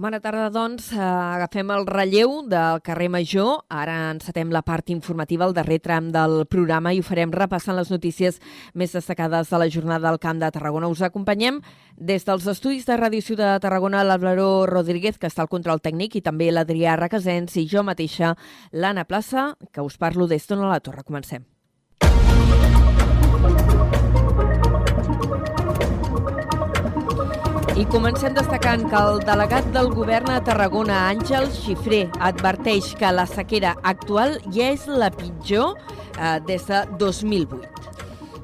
Bona 0.00 0.16
tarda, 0.16 0.46
doncs. 0.48 0.86
Uh, 0.94 1.00
agafem 1.36 1.68
el 1.74 1.82
relleu 1.84 2.38
del 2.48 2.78
carrer 2.80 3.10
Major. 3.12 3.66
Ara 3.68 3.98
encetem 4.14 4.48
la 4.48 4.62
part 4.64 4.88
informativa, 4.88 5.44
el 5.44 5.52
darrer 5.52 5.76
tram 5.84 6.08
del 6.14 6.46
programa, 6.48 6.94
i 6.96 7.02
ho 7.02 7.04
farem 7.04 7.34
repassant 7.36 7.76
les 7.76 7.92
notícies 7.92 8.40
més 8.72 8.96
destacades 8.96 9.52
de 9.52 9.60
la 9.60 9.68
jornada 9.68 10.08
del 10.08 10.18
Camp 10.24 10.40
de 10.40 10.48
Tarragona. 10.56 10.88
Us 10.88 11.04
acompanyem 11.04 11.60
des 11.98 12.24
dels 12.24 12.48
estudis 12.48 12.88
de 12.88 12.96
Ràdio 12.96 13.20
Ciutat 13.20 13.58
de 13.58 13.66
Tarragona, 13.68 14.00
l'Alvaro 14.00 14.64
Rodríguez, 14.72 15.20
que 15.20 15.28
està 15.28 15.44
al 15.44 15.52
control 15.52 15.84
tècnic, 15.84 16.16
i 16.16 16.24
també 16.24 16.48
l'Adrià 16.48 16.96
Requesens 16.96 17.60
i 17.60 17.68
jo 17.68 17.84
mateixa, 17.84 18.38
l'Anna 18.72 19.04
Plaça, 19.04 19.50
que 19.68 19.84
us 19.84 20.00
parlo 20.00 20.24
des 20.26 20.48
a 20.50 20.64
la 20.64 20.80
Torre. 20.80 21.04
Comencem. 21.04 21.44
I 27.80 27.86
comencem 27.88 28.34
destacant 28.36 28.82
que 28.92 28.98
el 28.98 29.22
delegat 29.24 29.64
del 29.72 29.86
govern 29.94 30.28
a 30.34 30.40
Tarragona, 30.44 30.98
Àngel 31.08 31.46
Xifré, 31.54 32.02
adverteix 32.20 32.90
que 33.00 33.08
la 33.08 33.24
sequera 33.24 33.70
actual 33.88 34.34
ja 34.52 34.66
és 34.74 34.84
la 34.84 35.08
pitjor 35.14 35.78
eh, 35.78 36.34
des 36.44 36.68
de 36.68 36.82
2008. 37.00 37.62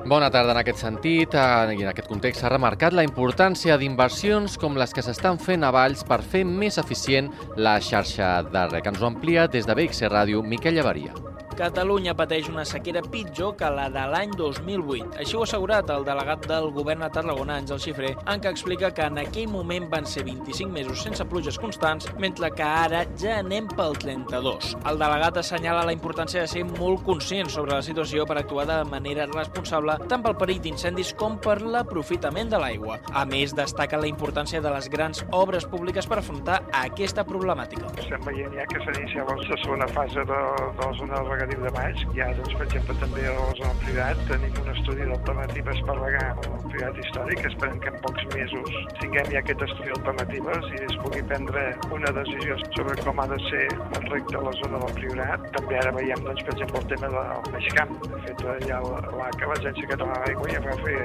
Bona 0.09 0.31
tarda 0.33 0.55
en 0.55 0.63
aquest 0.63 0.81
sentit 0.81 1.37
eh, 1.37 1.77
i 1.77 1.85
en 1.85 1.93
aquest 1.93 2.09
context 2.09 2.41
s'ha 2.41 2.55
remarcat 2.55 2.97
la 2.97 3.05
importància 3.05 3.77
d'inversions 3.77 4.57
com 4.63 4.81
les 4.81 4.97
que 4.97 5.05
s'estan 5.05 5.37
fent 5.37 5.69
a 5.69 5.75
Valls 5.75 6.07
per 6.09 6.23
fer 6.25 6.47
més 6.49 6.81
eficient 6.81 7.29
la 7.61 7.77
xarxa 7.77 8.39
de 8.49 8.69
rec. 8.73 8.89
Ens 8.89 9.05
ho 9.05 9.11
amplia 9.13 9.51
des 9.53 9.69
de 9.69 9.77
BXC 9.77 10.09
Ràdio 10.17 10.41
Miquel 10.41 10.81
Llavaria. 10.81 11.13
Catalunya 11.57 12.13
pateix 12.13 12.51
una 12.53 12.67
sequera 12.69 13.01
pitjor 13.01 13.55
que 13.57 13.69
la 13.73 13.87
de 13.89 14.03
l'any 14.13 14.35
2008. 14.37 15.07
Així 15.23 15.39
ho 15.39 15.41
ha 15.41 15.47
assegurat 15.49 15.89
el 15.95 16.03
delegat 16.05 16.43
del 16.51 16.67
govern 16.75 17.07
a 17.07 17.09
Tarragona, 17.09 17.55
Àngel 17.63 17.79
Xifré, 17.81 18.11
en 18.29 18.43
què 18.45 18.51
explica 18.53 18.91
que 18.93 19.07
en 19.09 19.17
aquell 19.23 19.49
moment 19.49 19.87
van 19.89 20.05
ser 20.05 20.27
25 20.27 20.69
mesos 20.75 21.01
sense 21.07 21.25
pluges 21.25 21.57
constants, 21.57 22.11
mentre 22.21 22.51
que 22.53 22.67
ara 22.67 23.07
ja 23.17 23.39
anem 23.41 23.71
pel 23.73 23.97
32. 24.03 24.75
El 24.85 25.01
delegat 25.01 25.41
assenyala 25.41 25.87
la 25.89 25.95
importància 25.97 26.43
de 26.45 26.51
ser 26.53 26.67
molt 26.69 27.01
conscient 27.09 27.49
sobre 27.49 27.73
la 27.73 27.81
situació 27.87 28.29
per 28.29 28.37
actuar 28.43 28.69
de 28.69 28.77
manera 28.93 29.25
responsable 29.33 29.97
tant 30.13 30.27
pel 30.27 30.37
perill 30.37 30.61
d'incendis 30.61 31.15
com 31.17 31.41
per 31.41 31.63
l'aprofitament 31.65 32.53
de 32.53 32.61
l'aigua. 32.61 32.99
A 33.17 33.25
més, 33.25 33.57
destaca 33.57 33.97
la 33.97 34.13
importància 34.13 34.61
de 34.61 34.75
les 34.77 34.91
grans 34.93 35.25
obres 35.33 35.65
públiques 35.65 36.05
per 36.05 36.21
afrontar 36.21 36.61
aquesta 36.83 37.25
problemàtica. 37.25 37.97
Estem 37.97 38.29
veient 38.29 38.61
ja 38.61 38.69
que 38.69 38.85
s'ha 38.85 38.99
iniciat 39.01 39.33
la 39.33 39.61
segona 39.65 39.89
fase 39.97 40.21
de, 40.21 40.45
de 40.77 40.85
la 40.85 40.93
zona 41.01 41.25
de 41.25 41.37
regadiu 41.47 41.65
de 41.65 41.71
maig. 41.79 41.97
Ja, 42.17 42.27
doncs, 42.35 42.55
per 42.55 42.67
exemple, 42.67 42.95
també 43.01 43.23
a 43.27 43.35
la 43.37 43.55
zona 43.59 43.75
privat 43.83 44.23
tenim 44.31 44.55
un 44.63 44.71
estudi 44.73 45.07
d'alternatives 45.07 45.81
per 45.87 45.97
regar 45.99 46.27
el 46.35 46.71
privat 46.73 46.99
històric. 47.03 47.45
Esperem 47.51 47.79
que 47.81 47.93
en 47.93 47.99
pocs 48.03 48.27
mesos 48.35 48.79
tinguem 49.01 49.31
ja 49.33 49.43
aquest 49.43 49.63
estudi 49.69 49.93
d'alternatives 49.93 50.71
i 50.75 50.83
es 50.87 50.97
pugui 51.03 51.23
prendre 51.31 51.65
una 51.95 52.13
decisió 52.19 52.59
sobre 52.77 52.97
com 53.07 53.21
ha 53.21 53.29
de 53.31 53.39
ser 53.47 53.65
el 53.71 54.09
rec 54.11 54.31
de 54.33 54.43
la 54.49 54.55
zona 54.63 54.83
del 54.85 54.95
Priorat. 54.99 55.47
També 55.57 55.79
ara 55.83 55.95
veiem, 55.99 56.25
doncs, 56.27 56.43
per 56.43 56.55
exemple, 56.57 56.83
el 56.83 56.89
tema 56.95 57.13
del 57.15 57.53
Meixcamp. 57.55 57.95
De 58.07 58.23
fet, 58.27 58.45
ja 58.67 58.81
l'ACA, 58.83 59.53
l'Agència 59.53 59.91
Catalana 59.93 60.25
de 60.27 60.53
ja 60.57 60.63
va 60.67 60.77
fer 60.83 60.99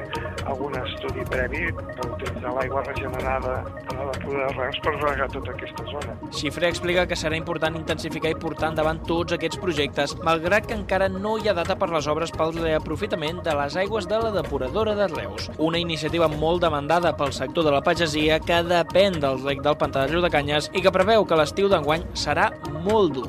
algun 0.52 0.78
estudi 0.82 1.26
previ 1.30 1.64
per 1.78 2.10
utilitzar 2.10 2.56
l'aigua 2.58 2.84
regenerada 2.88 3.56
de 3.92 3.98
la 4.00 4.10
depura 4.16 4.48
de 4.48 4.58
Reus 4.58 4.82
per 4.86 4.96
regar 4.98 5.30
tota 5.34 5.56
aquesta 5.56 5.88
zona. 5.92 6.18
Xifré 6.42 6.72
explica 6.72 7.06
que 7.10 7.18
serà 7.20 7.38
important 7.38 7.78
intensificar 7.78 8.34
i 8.34 8.40
portar 8.42 8.72
endavant 8.72 9.02
tots 9.08 9.36
aquests 9.38 9.60
projectes, 9.62 10.16
malgrat 10.32 10.68
que 10.68 10.76
encara 10.78 11.10
no 11.12 11.34
hi 11.38 11.50
ha 11.50 11.56
data 11.58 11.76
per 11.76 11.90
les 11.92 12.06
obres 12.08 12.32
pel 12.32 12.54
reaprofitament 12.56 13.42
de 13.44 13.56
les 13.58 13.76
aigües 13.82 14.08
de 14.08 14.20
la 14.22 14.30
depuradora 14.32 14.94
de 14.96 15.10
Reus. 15.12 15.50
Una 15.60 15.82
iniciativa 15.82 16.30
molt 16.32 16.64
demandada 16.64 17.12
pel 17.20 17.34
sector 17.36 17.68
de 17.68 17.74
la 17.76 17.82
pagesia 17.84 18.40
que 18.40 18.62
depèn 18.64 19.20
del 19.20 19.44
rec 19.44 19.60
del 19.66 19.76
pantà 19.82 20.06
de 20.06 20.14
Riudecanyes 20.14 20.72
i 20.72 20.86
que 20.86 20.94
preveu 20.96 21.28
que 21.28 21.36
l'estiu 21.36 21.68
d'enguany 21.68 22.08
serà 22.16 22.48
molt 22.86 23.18
dur. 23.18 23.28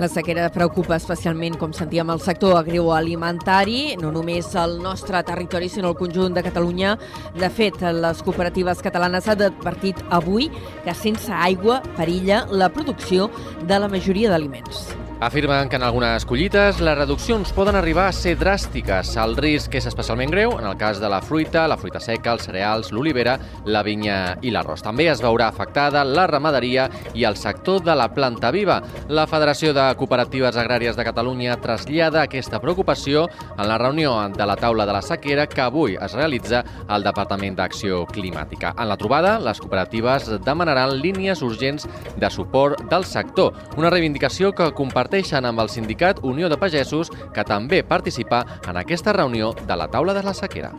La 0.00 0.08
sequera 0.08 0.48
preocupa 0.50 0.96
especialment, 0.96 1.60
com 1.60 1.76
sentíem, 1.76 2.08
el 2.10 2.24
sector 2.24 2.56
agroalimentari, 2.58 3.94
no 4.00 4.10
només 4.16 4.48
el 4.58 4.80
nostre 4.82 5.20
territori, 5.28 5.68
sinó 5.68 5.92
el 5.92 6.00
conjunt 6.00 6.34
de 6.34 6.42
Catalunya. 6.48 6.96
De 7.36 7.52
fet, 7.52 7.78
les 8.00 8.24
cooperatives 8.24 8.82
catalanes 8.82 9.28
han 9.28 9.44
advertit 9.52 10.02
avui 10.08 10.48
que 10.82 10.98
sense 10.98 11.30
aigua 11.30 11.82
perilla 11.94 12.46
la 12.50 12.72
producció 12.72 13.30
de 13.62 13.78
la 13.78 13.92
majoria 13.92 14.32
d'aliments. 14.32 15.03
Afirmen 15.24 15.70
que 15.70 15.76
en 15.76 15.82
algunes 15.82 16.26
collites 16.28 16.82
les 16.84 16.98
reduccions 16.98 17.48
poden 17.56 17.78
arribar 17.78 18.10
a 18.10 18.12
ser 18.12 18.34
dràstiques. 18.36 19.14
El 19.16 19.38
risc 19.38 19.72
és 19.78 19.86
especialment 19.88 20.28
greu 20.28 20.50
en 20.58 20.66
el 20.68 20.74
cas 20.76 20.98
de 21.00 21.08
la 21.08 21.22
fruita, 21.24 21.62
la 21.64 21.78
fruita 21.80 21.96
seca, 21.96 22.34
els 22.34 22.44
cereals, 22.44 22.90
l'olivera, 22.92 23.38
la 23.64 23.80
vinya 23.86 24.34
i 24.44 24.52
l'arròs. 24.52 24.82
També 24.84 25.06
es 25.08 25.22
veurà 25.24 25.46
afectada 25.48 26.02
la 26.04 26.26
ramaderia 26.28 26.90
i 27.16 27.24
el 27.24 27.38
sector 27.40 27.80
de 27.86 27.94
la 27.96 28.10
planta 28.12 28.50
viva. 28.52 28.82
La 29.08 29.24
Federació 29.24 29.72
de 29.72 29.86
Cooperatives 29.96 30.58
Agràries 30.60 31.00
de 31.00 31.08
Catalunya 31.08 31.56
trasllada 31.56 32.26
aquesta 32.26 32.60
preocupació 32.60 33.24
en 33.56 33.64
la 33.64 33.80
reunió 33.80 34.12
de 34.28 34.44
la 34.44 34.58
taula 34.60 34.84
de 34.84 34.92
la 34.92 35.00
sequera 35.00 35.48
que 35.48 35.64
avui 35.64 35.96
es 35.96 36.12
realitza 36.12 36.60
al 36.86 37.08
Departament 37.08 37.56
d'Acció 37.56 38.02
Climàtica. 38.12 38.74
En 38.76 38.92
la 38.92 39.00
trobada, 39.00 39.38
les 39.40 39.64
cooperatives 39.64 40.28
demanaran 40.44 40.98
línies 41.00 41.40
urgents 41.40 41.88
de 42.20 42.30
suport 42.30 42.84
del 42.92 43.08
sector, 43.08 43.56
una 43.80 43.88
reivindicació 43.88 44.52
que 44.52 44.68
comparteix 44.76 45.13
comparteixen 45.14 45.46
amb 45.46 45.60
el 45.62 45.68
sindicat 45.70 46.18
Unió 46.26 46.48
de 46.50 46.56
Pagesos, 46.58 47.12
que 47.34 47.44
també 47.46 47.84
participa 47.86 48.42
en 48.66 48.82
aquesta 48.82 49.14
reunió 49.14 49.54
de 49.54 49.76
la 49.76 49.86
taula 49.86 50.12
de 50.12 50.26
la 50.26 50.34
sequera. 50.34 50.72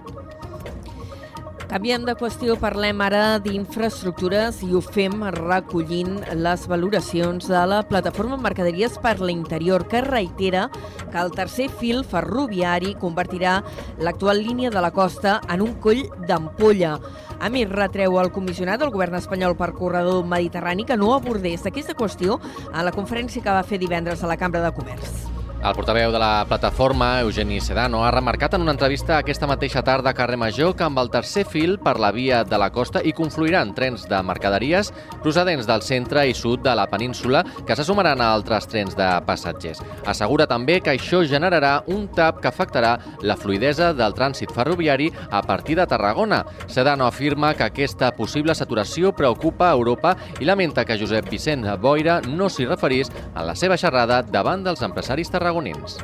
Canviem 1.65 2.03
de 2.05 2.13
qüestió, 2.13 2.53
parlem 2.61 2.99
ara 3.01 3.39
d'infraestructures 3.41 4.59
i 4.63 4.69
ho 4.75 4.81
fem 4.85 5.23
recollint 5.33 6.19
les 6.37 6.65
valoracions 6.69 7.49
de 7.49 7.63
la 7.67 7.79
plataforma 7.89 8.37
Mercaderies 8.37 8.99
per 9.01 9.15
l'Interior, 9.19 9.87
que 9.89 10.03
reitera 10.05 10.67
que 11.09 11.19
el 11.19 11.33
tercer 11.33 11.67
fil 11.81 12.03
ferroviari 12.05 12.93
convertirà 13.01 13.57
l'actual 13.97 14.43
línia 14.45 14.69
de 14.69 14.83
la 14.85 14.93
costa 14.93 15.39
en 15.49 15.65
un 15.65 15.73
coll 15.81 16.05
d'ampolla. 16.29 16.99
A 17.39 17.49
més, 17.49 17.69
retreu 17.71 18.19
al 18.21 18.31
comissionat 18.31 18.79
del 18.79 18.93
govern 18.93 19.17
espanyol 19.17 19.57
per 19.57 19.73
corredor 19.73 20.23
mediterrani 20.23 20.85
que 20.85 20.99
no 21.01 21.15
abordés 21.15 21.65
aquesta 21.65 21.97
qüestió 21.97 22.39
a 22.71 22.85
la 22.85 22.93
conferència 22.93 23.41
que 23.41 23.57
va 23.57 23.65
fer 23.65 23.81
divendres 23.81 24.23
a 24.23 24.29
la 24.29 24.37
Cambra 24.37 24.61
de 24.63 24.75
Comerç. 24.77 25.34
El 25.65 25.73
portaveu 25.73 26.11
de 26.13 26.19
la 26.21 26.45
plataforma, 26.45 27.21
Eugeni 27.21 27.57
Sedano, 27.59 28.03
ha 28.05 28.11
remarcat 28.11 28.53
en 28.53 28.61
una 28.61 28.75
entrevista 28.75 29.15
aquesta 29.17 29.47
mateixa 29.49 29.81
tarda 29.81 30.11
a 30.11 30.13
Carrer 30.13 30.37
Major 30.37 30.75
que 30.77 30.83
amb 30.85 30.99
el 31.01 31.07
tercer 31.09 31.41
fil 31.49 31.79
per 31.81 31.95
la 31.97 32.11
via 32.13 32.43
de 32.45 32.59
la 32.61 32.67
costa 32.69 33.01
hi 33.01 33.15
confluiran 33.17 33.71
trens 33.73 34.03
de 34.05 34.19
mercaderies 34.21 34.91
procedents 35.23 35.65
del 35.65 35.81
centre 35.81 36.27
i 36.29 36.35
sud 36.37 36.61
de 36.61 36.75
la 36.77 36.85
península 36.91 37.41
que 37.65 37.75
se 37.75 37.85
sumaran 37.87 38.21
a 38.21 38.27
altres 38.35 38.67
trens 38.69 38.93
de 38.93 39.07
passatgers. 39.25 39.81
Assegura 40.05 40.45
també 40.45 40.75
que 40.85 40.93
això 40.93 41.23
generarà 41.25 41.79
un 41.89 42.05
tap 42.13 42.43
que 42.43 42.51
afectarà 42.51 42.93
la 43.25 43.35
fluidesa 43.35 43.89
del 43.97 44.13
trànsit 44.13 44.53
ferroviari 44.53 45.09
a 45.31 45.41
partir 45.41 45.79
de 45.81 45.89
Tarragona. 45.89 46.43
Sedano 46.67 47.09
afirma 47.09 47.55
que 47.55 47.65
aquesta 47.65 48.11
possible 48.13 48.53
saturació 48.53 49.15
preocupa 49.17 49.73
Europa 49.73 50.13
i 50.37 50.45
lamenta 50.45 50.85
que 50.85 51.01
Josep 51.01 51.33
Vicent 51.33 51.65
Boira 51.81 52.21
no 52.21 52.53
s'hi 52.53 52.69
referís 52.69 53.09
en 53.33 53.47
la 53.49 53.57
seva 53.57 53.81
xerrada 53.81 54.21
davant 54.21 54.61
dels 54.61 54.85
empresaris 54.85 55.33
tarragonins 55.33 55.54
tarragonins. 55.55 55.97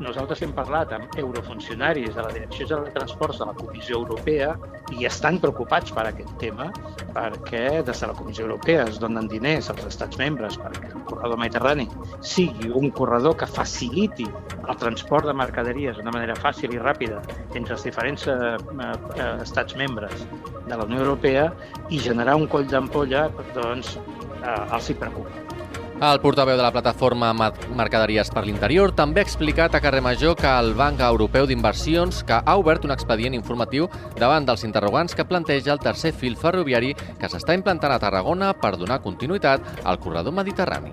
Nosaltres 0.00 0.42
hem 0.42 0.52
parlat 0.52 0.92
amb 0.92 1.14
eurofuncionaris 1.18 2.14
de 2.14 2.22
la 2.22 2.32
Direcció 2.32 2.66
General 2.66 2.86
de 2.86 2.92
Transports 2.98 3.38
de 3.38 3.46
la 3.46 3.54
Comissió 3.54 3.96
Europea 3.96 4.56
i 4.92 5.06
estan 5.06 5.38
preocupats 5.40 5.92
per 5.94 6.06
aquest 6.06 6.32
tema 6.38 6.68
perquè 7.14 7.82
des 7.86 8.00
de 8.02 8.10
la 8.10 8.14
Comissió 8.14 8.44
Europea 8.44 8.84
es 8.90 8.98
donen 9.00 9.28
diners 9.28 9.70
als 9.70 9.86
estats 9.86 10.18
membres 10.18 10.58
perquè 10.58 10.92
el 10.92 11.06
corredor 11.08 11.38
mediterrani 11.38 11.88
sigui 12.20 12.70
un 12.70 12.90
corredor 12.90 13.36
que 13.36 13.46
faciliti 13.46 14.26
el 14.26 14.76
transport 14.76 15.26
de 15.26 15.34
mercaderies 15.34 15.96
d'una 15.96 16.12
manera 16.12 16.36
fàcil 16.36 16.74
i 16.74 16.82
ràpida 16.82 17.22
entre 17.54 17.74
els 17.78 17.88
diferents 17.88 18.26
eh, 18.26 18.36
eh, 18.36 19.32
estats 19.46 19.76
membres 19.76 20.26
de 20.66 20.76
la 20.76 20.84
Unió 20.84 21.02
Europea 21.06 21.50
i 21.88 22.02
generar 22.02 22.36
un 22.36 22.46
coll 22.50 22.68
d'ampolla 22.68 23.28
doncs, 23.54 23.96
eh, 24.42 24.62
els 24.76 24.90
hi 24.90 25.00
preocupa. 25.00 25.45
El 25.96 26.18
portaveu 26.20 26.58
de 26.58 26.62
la 26.62 26.72
plataforma 26.74 27.30
Mercaderies 27.32 28.28
per 28.28 28.42
l'Interior 28.44 28.90
també 28.92 29.22
ha 29.22 29.24
explicat 29.24 29.72
a 29.72 29.80
Carrer 29.80 30.02
Major 30.04 30.34
que 30.36 30.50
el 30.60 30.74
Banc 30.76 31.00
Europeu 31.00 31.46
d'Inversions 31.48 32.18
que 32.28 32.36
ha 32.36 32.56
obert 32.60 32.84
un 32.84 32.92
expedient 32.92 33.32
informatiu 33.32 33.88
davant 34.20 34.44
dels 34.44 34.66
interrogants 34.68 35.16
que 35.16 35.24
planteja 35.24 35.72
el 35.72 35.80
tercer 35.80 36.12
fil 36.12 36.36
ferroviari 36.36 36.92
que 36.92 37.30
s'està 37.32 37.56
implantant 37.56 37.94
a 37.94 37.98
Tarragona 38.02 38.52
per 38.52 38.74
donar 38.76 39.00
continuïtat 39.00 39.64
al 39.84 39.96
corredor 39.96 40.36
mediterrani. 40.36 40.92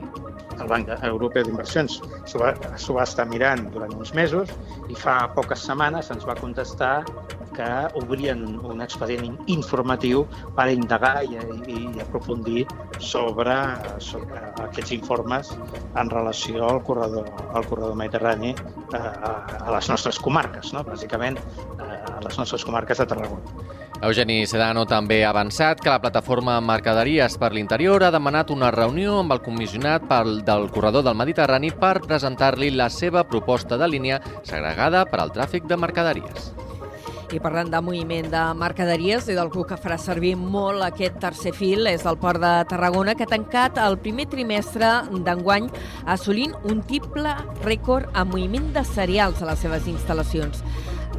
El 0.56 0.72
Banc 0.72 0.88
Europeu 0.96 1.44
d'Inversions 1.44 2.00
s'ho 2.00 2.40
va, 2.40 2.54
va 2.56 3.04
estar 3.04 3.28
mirant 3.28 3.68
durant 3.76 3.92
uns 4.00 4.16
mesos 4.16 4.56
i 4.88 4.96
fa 4.96 5.18
poques 5.36 5.68
setmanes 5.68 6.16
ens 6.16 6.24
va 6.24 6.40
contestar 6.40 7.02
que 7.56 7.70
obrien 8.00 8.44
un 8.64 8.82
expedient 8.86 9.38
informatiu 9.52 10.26
per 10.58 10.70
indagar 10.74 11.24
i, 11.26 11.38
i, 11.68 11.78
i 11.98 12.04
aprofundir 12.04 12.66
sobre, 13.00 13.56
sobre 14.04 14.42
aquests 14.68 14.96
informes 14.98 15.54
en 16.00 16.12
relació 16.14 16.68
al 16.70 16.84
corredor, 16.84 17.30
al 17.54 17.66
corredor 17.70 17.96
mediterrani 18.00 18.54
eh, 18.54 18.98
a, 18.98 19.34
a 19.62 19.72
les 19.76 19.90
nostres 19.90 20.20
comarques, 20.20 20.74
no? 20.74 20.84
bàsicament 20.88 21.40
eh, 21.40 21.94
a 22.18 22.20
les 22.24 22.38
nostres 22.40 22.66
comarques 22.66 23.02
de 23.02 23.10
Tarragona. 23.10 23.82
Eugeni 24.04 24.42
Sedano 24.50 24.82
també 24.84 25.22
ha 25.24 25.30
avançat 25.32 25.80
que 25.80 25.88
la 25.88 26.02
plataforma 26.04 26.58
Mercaderies 26.60 27.38
per 27.40 27.54
l'Interior 27.56 28.04
ha 28.04 28.12
demanat 28.12 28.52
una 28.52 28.72
reunió 28.76 29.22
amb 29.22 29.32
el 29.32 29.40
comissionat 29.46 30.10
pel, 30.10 30.42
del 30.44 30.68
corredor 30.76 31.06
del 31.08 31.16
Mediterrani 31.16 31.72
per 31.72 32.02
presentar-li 32.04 32.74
la 32.76 32.90
seva 32.92 33.24
proposta 33.24 33.80
de 33.80 33.88
línia 33.88 34.20
segregada 34.44 35.06
per 35.08 35.24
al 35.24 35.32
tràfic 35.32 35.72
de 35.72 35.80
mercaderies. 35.80 36.52
I 37.34 37.40
parlant 37.42 37.72
de 37.74 37.80
moviment 37.82 38.28
de 38.30 38.42
mercaderies 38.54 39.26
i 39.32 39.34
d'algú 39.34 39.64
que 39.66 39.78
farà 39.82 39.96
servir 39.98 40.36
molt 40.38 40.86
aquest 40.86 41.16
tercer 41.24 41.54
fil 41.58 41.90
és 41.90 42.04
el 42.06 42.20
Port 42.22 42.38
de 42.44 42.52
Tarragona, 42.70 43.16
que 43.18 43.26
ha 43.26 43.32
tancat 43.32 43.80
el 43.82 43.98
primer 44.04 44.28
trimestre 44.30 44.92
d'enguany 45.10 45.72
assolint 46.14 46.54
un 46.70 46.84
triple 46.86 47.34
rècord 47.64 48.12
en 48.14 48.30
moviment 48.30 48.70
de 48.76 48.86
cereals 48.86 49.42
a 49.42 49.50
les 49.50 49.66
seves 49.66 49.90
instal·lacions. 49.90 50.62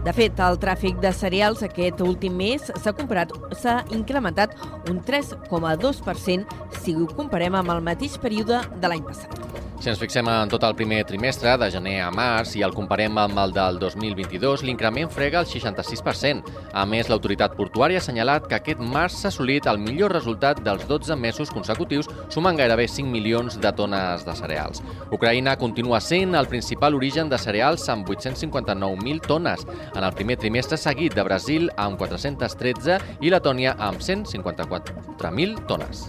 De 0.06 0.14
fet, 0.14 0.38
el 0.38 0.60
tràfic 0.62 1.02
de 1.02 1.10
cereals 1.16 1.64
aquest 1.66 2.02
últim 2.04 2.38
mes 2.38 2.70
s'ha 2.70 2.94
comparat 2.94 3.34
s'ha 3.58 3.80
incrementat 3.96 4.54
un 4.92 5.02
3,2% 5.02 6.58
si 6.78 6.94
ho 6.94 7.10
comparem 7.10 7.58
amb 7.58 7.74
el 7.74 7.82
mateix 7.82 8.20
període 8.22 8.62
de 8.78 8.92
l'any 8.92 9.02
passat. 9.02 9.73
Si 9.84 9.90
ens 9.92 9.98
fixem 10.00 10.24
en 10.32 10.48
tot 10.48 10.62
el 10.64 10.72
primer 10.78 11.02
trimestre, 11.04 11.50
de 11.60 11.66
gener 11.68 11.98
a 12.00 12.06
març, 12.08 12.54
i 12.56 12.62
el 12.64 12.72
comparem 12.72 13.18
amb 13.20 13.36
el 13.42 13.50
del 13.52 13.76
2022, 13.82 14.62
l'increment 14.64 15.10
frega 15.12 15.42
el 15.42 15.48
66%. 15.50 16.54
A 16.72 16.86
més, 16.88 17.10
l'autoritat 17.12 17.52
portuària 17.58 18.00
ha 18.00 18.02
assenyalat 18.02 18.46
que 18.48 18.56
aquest 18.56 18.80
març 18.80 19.18
s'ha 19.18 19.28
assolit 19.28 19.68
el 19.68 19.82
millor 19.82 20.14
resultat 20.16 20.62
dels 20.64 20.86
12 20.88 21.18
mesos 21.20 21.52
consecutius, 21.52 22.08
sumant 22.32 22.56
gairebé 22.56 22.86
5 22.88 23.12
milions 23.12 23.58
de 23.60 23.72
tones 23.76 24.24
de 24.24 24.36
cereals. 24.38 24.80
Ucraïna 25.12 25.58
continua 25.60 26.00
sent 26.00 26.32
el 26.32 26.48
principal 26.48 26.96
origen 26.96 27.28
de 27.28 27.36
cereals 27.42 27.84
amb 27.92 28.08
859.000 28.08 29.20
tones, 29.28 29.66
en 29.92 30.00
el 30.00 30.16
primer 30.16 30.38
trimestre 30.40 30.80
seguit 30.80 31.12
de 31.12 31.28
Brasil 31.28 31.68
amb 31.76 32.00
413 32.00 32.96
i 33.20 33.36
Letònia 33.36 33.76
amb 33.76 34.00
154.000 34.00 35.68
tones. 35.68 36.08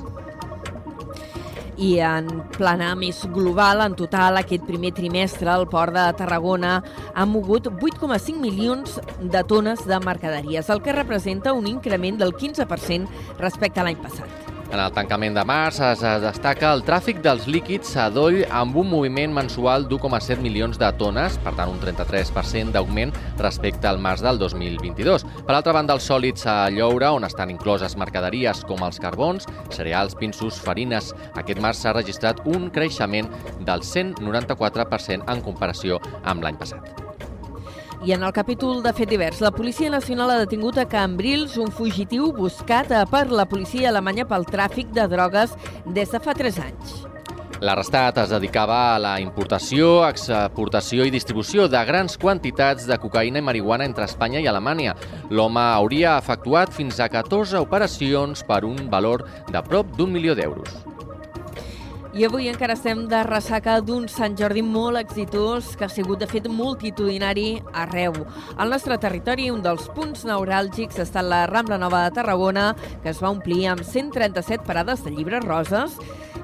I 1.78 1.98
en 2.00 2.30
plana 2.56 2.94
més 2.96 3.20
global, 3.36 3.82
en 3.84 3.98
total, 4.00 4.40
aquest 4.40 4.64
primer 4.68 4.94
trimestre, 4.96 5.52
el 5.52 5.68
port 5.68 5.96
de 5.96 6.06
Tarragona 6.16 6.78
ha 7.14 7.26
mogut 7.28 7.68
8,5 7.68 8.40
milions 8.40 9.00
de 9.20 9.44
tones 9.44 9.84
de 9.88 10.00
mercaderies, 10.00 10.72
el 10.72 10.82
que 10.82 10.96
representa 10.96 11.54
un 11.54 11.68
increment 11.68 12.20
del 12.22 12.36
15% 12.36 13.40
respecte 13.44 13.84
a 13.84 13.90
l'any 13.90 14.00
passat. 14.00 14.45
En 14.76 14.82
el 14.84 14.92
tancament 14.92 15.38
de 15.38 15.44
març 15.48 15.78
es 15.88 16.02
destaca 16.20 16.74
el 16.76 16.82
tràfic 16.84 17.22
dels 17.24 17.46
líquids 17.48 17.94
a 17.96 18.10
doll 18.12 18.42
amb 18.52 18.76
un 18.82 18.90
moviment 18.92 19.32
mensual 19.32 19.86
d'1,7 19.88 20.44
milions 20.44 20.76
de 20.82 20.90
tones, 21.00 21.38
per 21.46 21.54
tant 21.56 21.72
un 21.72 21.80
33% 21.80 22.76
d'augment 22.76 23.16
respecte 23.40 23.88
al 23.88 24.02
març 24.04 24.26
del 24.26 24.42
2022. 24.42 25.24
Per 25.48 25.56
altra 25.56 25.78
banda, 25.80 25.96
els 25.96 26.10
sòlids 26.12 26.44
a 26.52 26.58
lloure, 26.76 27.08
on 27.16 27.24
estan 27.24 27.56
incloses 27.56 27.96
mercaderies 27.96 28.66
com 28.68 28.84
els 28.84 29.00
carbons, 29.00 29.48
cereals, 29.72 30.20
pinsos, 30.20 30.60
farines. 30.60 31.14
Aquest 31.40 31.64
març 31.64 31.80
s'ha 31.86 31.96
registrat 31.96 32.44
un 32.44 32.68
creixement 32.68 33.32
del 33.64 33.88
194% 33.96 35.24
en 35.24 35.48
comparació 35.48 36.04
amb 36.28 36.44
l'any 36.44 36.60
passat. 36.60 37.05
I 38.06 38.12
en 38.14 38.22
el 38.22 38.34
capítol 38.38 38.84
de 38.86 38.92
fet 38.94 39.10
divers, 39.10 39.40
la 39.42 39.50
Policia 39.50 39.90
Nacional 39.90 40.30
ha 40.30 40.38
detingut 40.38 40.78
a 40.78 40.84
Cambrils 40.86 41.56
un 41.58 41.72
fugitiu 41.74 42.28
buscat 42.38 42.94
per 43.10 43.24
la 43.34 43.48
policia 43.50 43.90
alemanya 43.90 44.28
pel 44.30 44.46
tràfic 44.46 44.92
de 44.94 45.08
drogues 45.10 45.56
des 45.90 46.14
de 46.14 46.22
fa 46.22 46.36
3 46.38 46.62
anys. 46.68 46.94
L'arrestat 47.66 48.20
es 48.22 48.30
dedicava 48.30 48.78
a 48.94 49.02
la 49.02 49.16
importació, 49.24 50.04
exportació 50.06 51.10
i 51.10 51.14
distribució 51.18 51.66
de 51.66 51.82
grans 51.90 52.20
quantitats 52.22 52.86
de 52.86 53.02
cocaïna 53.02 53.42
i 53.42 53.48
marihuana 53.50 53.90
entre 53.90 54.06
Espanya 54.06 54.38
i 54.44 54.46
Alemanya. 54.54 54.94
L'home 55.32 55.66
hauria 55.66 56.20
efectuat 56.22 56.70
fins 56.78 57.02
a 57.02 57.10
14 57.10 57.58
operacions 57.58 58.46
per 58.46 58.68
un 58.70 58.86
valor 58.92 59.26
de 59.50 59.66
prop 59.66 59.98
d'un 59.98 60.14
milió 60.14 60.38
d'euros. 60.38 60.95
I 62.16 62.24
avui 62.24 62.46
encara 62.48 62.78
estem 62.78 63.02
de 63.12 63.18
ressaca 63.28 63.74
d'un 63.84 64.06
Sant 64.08 64.38
Jordi 64.40 64.62
molt 64.64 64.96
exitós 64.96 65.74
que 65.76 65.84
ha 65.84 65.90
sigut, 65.92 66.22
de 66.22 66.28
fet, 66.32 66.46
multitudinari 66.48 67.58
arreu. 67.76 68.14
Al 68.56 68.70
nostre 68.72 68.96
territori, 69.04 69.50
un 69.52 69.60
dels 69.60 69.90
punts 69.92 70.24
neuràlgics 70.24 71.02
està 71.04 71.20
la 71.20 71.42
Rambla 71.52 71.76
Nova 71.76 72.06
de 72.06 72.14
Tarragona, 72.16 72.70
que 73.04 73.12
es 73.12 73.20
va 73.20 73.34
omplir 73.36 73.66
amb 73.68 73.84
137 73.84 74.64
parades 74.64 75.04
de 75.04 75.12
llibres 75.12 75.44
roses 75.44 75.98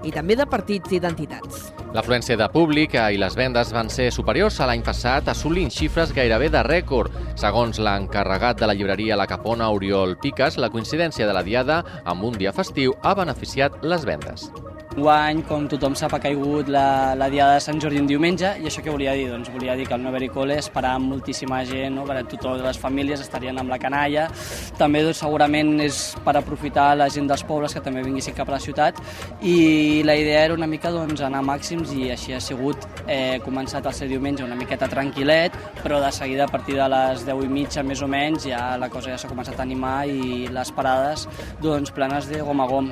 i 0.03 0.11
també 0.11 0.35
de 0.35 0.43
partits 0.43 0.91
i 0.91 0.99
d'entitats. 0.99 1.69
L'afluència 1.95 2.35
de 2.35 2.49
públic 2.51 2.97
i 2.99 3.21
les 3.21 3.39
vendes 3.39 3.71
van 3.71 3.87
ser 3.87 4.09
superiors 4.11 4.59
a 4.59 4.67
l'any 4.67 4.83
passat, 4.83 5.31
assolint 5.31 5.71
xifres 5.71 6.11
gairebé 6.11 6.51
de 6.51 6.65
rècord. 6.67 7.15
Segons 7.39 7.79
l'encarregat 7.79 8.59
de 8.59 8.67
la 8.67 8.75
llibreria 8.75 9.15
La 9.15 9.29
Capona, 9.29 9.71
Oriol 9.71 10.17
Piques, 10.19 10.59
la 10.59 10.73
coincidència 10.73 11.31
de 11.31 11.39
la 11.39 11.47
diada 11.47 11.79
amb 12.03 12.27
un 12.27 12.35
dia 12.35 12.51
festiu 12.51 12.97
ha 13.07 13.15
beneficiat 13.15 13.79
les 13.87 14.03
vendes. 14.03 14.49
Guany, 14.91 15.37
com 15.47 15.69
tothom 15.71 15.93
sap, 15.95 16.11
ha 16.17 16.19
caigut 16.19 16.67
la, 16.67 17.13
la 17.15 17.29
diada 17.31 17.53
de 17.55 17.61
Sant 17.63 17.77
Jordi 17.79 18.01
un 18.01 18.07
diumenge, 18.09 18.49
i 18.59 18.65
això 18.67 18.81
què 18.83 18.91
volia 18.91 19.13
dir? 19.15 19.29
Doncs 19.31 19.47
volia 19.53 19.77
dir 19.79 19.85
que 19.87 19.93
al 19.95 20.01
no 20.03 20.09
haver-hi 20.09 20.27
col·le 20.35 20.57
esperàvem 20.59 21.05
moltíssima 21.13 21.61
gent, 21.69 21.95
no? 21.95 22.03
per 22.09 22.17
totes 22.33 22.59
les 22.65 22.79
famílies 22.81 23.23
estarien 23.23 23.55
amb 23.61 23.71
la 23.71 23.77
canalla. 23.79 24.25
També 24.75 24.99
doncs, 25.05 25.21
segurament 25.23 25.79
és 25.85 26.01
per 26.25 26.33
aprofitar 26.35 26.89
la 26.99 27.07
gent 27.07 27.29
dels 27.31 27.45
pobles 27.47 27.71
que 27.71 27.83
també 27.85 28.03
vinguessin 28.03 28.35
cap 28.35 28.51
a 28.51 28.57
la 28.57 28.59
ciutat, 28.59 28.99
i 29.47 30.03
la 30.03 30.17
idea 30.19 30.41
era 30.49 30.57
una 30.59 30.67
mica 30.67 30.91
doncs, 30.91 31.23
anar 31.23 31.39
màxims, 31.47 31.95
i 31.95 32.11
així 32.11 32.35
ha 32.35 32.41
sigut. 32.43 32.83
He 33.07 33.39
començat 33.45 33.87
el 33.87 33.95
ser 33.95 34.09
diumenge 34.11 34.43
una 34.43 34.59
miqueta 34.59 34.91
tranquil·let, 34.91 35.55
però 35.79 36.01
de 36.03 36.11
seguida 36.11 36.49
a 36.49 36.51
partir 36.51 36.75
de 36.75 36.89
les 36.91 37.23
10 37.29 37.45
i 37.47 37.53
mitja 37.53 37.87
més 37.87 38.03
o 38.03 38.11
menys 38.11 38.49
ja 38.51 38.75
la 38.81 38.91
cosa 38.91 39.15
ja 39.15 39.21
s'ha 39.21 39.31
començat 39.31 39.55
a 39.55 39.63
animar 39.63 40.01
i 40.11 40.49
les 40.51 40.75
parades 40.75 41.29
doncs, 41.63 41.95
planes 41.95 42.27
de 42.27 42.43
gom 42.43 42.59
a 42.59 42.67
gom. 42.67 42.91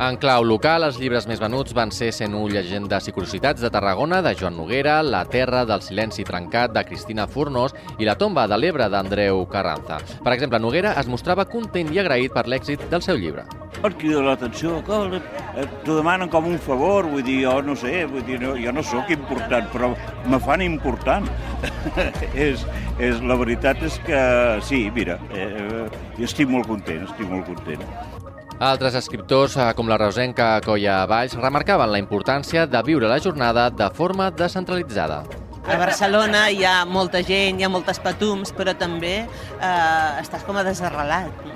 En 0.00 0.16
clau 0.16 0.42
local, 0.42 0.86
els 0.86 0.96
llibres 0.96 1.26
més 1.28 1.40
venuts 1.40 1.74
van 1.76 1.90
ser 1.92 2.08
101 2.16 2.48
llegendes 2.54 3.06
i 3.08 3.12
curiositats 3.12 3.60
de 3.60 3.70
Tarragona, 3.70 4.22
de 4.24 4.32
Joan 4.38 4.56
Noguera, 4.56 5.02
La 5.04 5.26
terra 5.28 5.66
del 5.68 5.82
silenci 5.84 6.24
trencat, 6.24 6.72
de 6.72 6.82
Cristina 6.88 7.26
Fornós 7.28 7.74
i 8.00 8.08
La 8.08 8.16
tomba 8.16 8.46
de 8.48 8.56
l'Ebre, 8.56 8.88
d'Andreu 8.88 9.44
Carranza. 9.52 10.00
Per 10.24 10.32
exemple, 10.32 10.58
Noguera 10.64 10.94
es 11.00 11.10
mostrava 11.12 11.44
content 11.44 11.92
i 11.92 12.00
agraït 12.00 12.32
per 12.32 12.46
l'èxit 12.48 12.88
del 12.88 13.04
seu 13.04 13.20
llibre. 13.20 13.44
Et 13.82 13.98
crida 14.00 14.22
l'atenció, 14.24 14.78
que 14.86 15.20
t'ho 15.84 15.98
demanen 15.98 16.32
com 16.32 16.48
un 16.48 16.58
favor, 16.58 17.06
vull 17.12 17.24
dir, 17.26 17.42
jo 17.44 17.58
no 17.66 17.76
sé, 17.76 18.06
vull 18.08 18.24
dir, 18.24 18.40
no, 18.40 18.56
jo 18.56 18.72
no 18.72 18.82
sóc 18.86 19.12
important, 19.12 19.68
però 19.74 19.92
me 20.24 20.40
fan 20.40 20.64
important. 20.64 21.28
és, 22.48 22.64
és, 22.98 23.20
la 23.20 23.36
veritat 23.36 23.84
és 23.84 24.00
que 24.08 24.24
sí, 24.64 24.86
mira, 24.94 25.20
eh, 25.36 25.86
jo 26.16 26.28
estic 26.30 26.48
molt 26.48 26.70
content, 26.70 27.04
estic 27.10 27.28
molt 27.28 27.50
content. 27.52 28.21
Altres 28.58 28.94
escriptors, 28.94 29.56
eh, 29.56 29.72
com 29.74 29.88
la 29.88 29.98
reusenca 29.98 30.60
Colla 30.64 31.04
Valls, 31.06 31.34
remarcaven 31.38 31.92
la 31.92 32.00
importància 32.02 32.66
de 32.66 32.82
viure 32.86 33.08
la 33.08 33.20
jornada 33.20 33.70
de 33.70 33.88
forma 33.94 34.30
descentralitzada. 34.30 35.22
A 35.62 35.76
Barcelona 35.78 36.48
hi 36.50 36.64
ha 36.66 36.84
molta 36.84 37.22
gent, 37.22 37.60
hi 37.60 37.64
ha 37.64 37.70
moltes 37.70 38.00
patums, 38.02 38.50
però 38.54 38.74
també 38.74 39.14
eh, 39.22 40.20
estàs 40.22 40.42
com 40.46 40.58
a 40.58 40.64
desarrelat? 40.66 41.51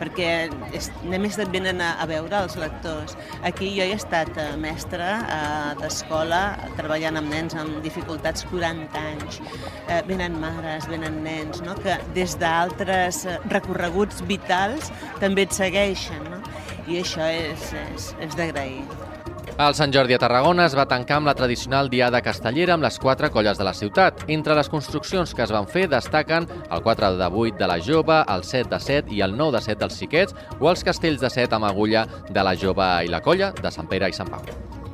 Perquè 0.00 0.30
és, 0.76 0.90
només 1.06 1.38
et 1.40 1.50
venen 1.52 1.80
a, 1.84 1.94
a 2.02 2.06
veure 2.10 2.42
els 2.44 2.56
lectors. 2.60 3.16
Aquí 3.46 3.70
jo 3.76 3.86
he 3.86 3.96
estat 3.96 4.32
eh, 4.40 4.48
mestra 4.60 5.08
eh, 5.22 5.72
d'escola 5.80 6.42
treballant 6.78 7.20
amb 7.22 7.32
nens 7.32 7.56
amb 7.58 7.80
dificultats 7.84 8.46
40 8.52 9.02
anys. 9.02 9.40
Eh, 9.86 10.02
venen 10.08 10.38
mares, 10.42 10.88
venen 10.92 11.22
nens, 11.26 11.62
no? 11.66 11.76
que 11.82 11.98
des 12.16 12.36
d'altres 12.40 13.24
eh, 13.26 13.40
recorreguts 13.52 14.22
vitals 14.28 14.92
també 15.22 15.46
et 15.46 15.56
segueixen. 15.56 16.24
No? 16.30 16.42
I 16.86 17.02
això 17.02 17.26
és, 17.26 17.72
és, 17.88 18.14
és 18.22 18.38
d'agrair. 18.38 19.05
El 19.56 19.72
Sant 19.72 19.88
Jordi 19.88 20.12
a 20.12 20.18
Tarragona 20.20 20.66
es 20.68 20.74
va 20.76 20.84
tancar 20.84 21.16
amb 21.16 21.30
la 21.30 21.32
tradicional 21.34 21.88
Diada 21.88 22.20
Castellera 22.20 22.74
amb 22.74 22.84
les 22.84 22.98
quatre 23.00 23.30
colles 23.32 23.56
de 23.56 23.64
la 23.64 23.72
ciutat. 23.72 24.20
Entre 24.28 24.52
les 24.58 24.68
construccions 24.68 25.32
que 25.32 25.46
es 25.46 25.54
van 25.54 25.64
fer 25.64 25.86
destaquen 25.88 26.44
el 26.44 26.84
4 26.84 27.14
de 27.16 27.30
8 27.32 27.56
de 27.56 27.72
la 27.72 27.80
Jove, 27.80 28.20
el 28.36 28.44
7 28.44 28.68
de 28.74 28.80
7 28.84 29.16
i 29.16 29.22
el 29.24 29.36
9 29.36 29.56
de 29.56 29.64
7 29.70 29.80
dels 29.80 29.96
Xiquets 29.96 30.36
o 30.60 30.68
els 30.68 30.84
castells 30.84 31.24
de 31.24 31.32
7 31.32 31.56
amb 31.56 31.72
agulla 31.72 32.04
de 32.28 32.44
la 32.44 32.52
Jove 32.52 32.90
i 33.08 33.08
la 33.08 33.24
Colla 33.24 33.54
de 33.56 33.72
Sant 33.72 33.88
Pere 33.88 34.12
i 34.12 34.18
Sant 34.20 34.28
Pau. 34.28 34.84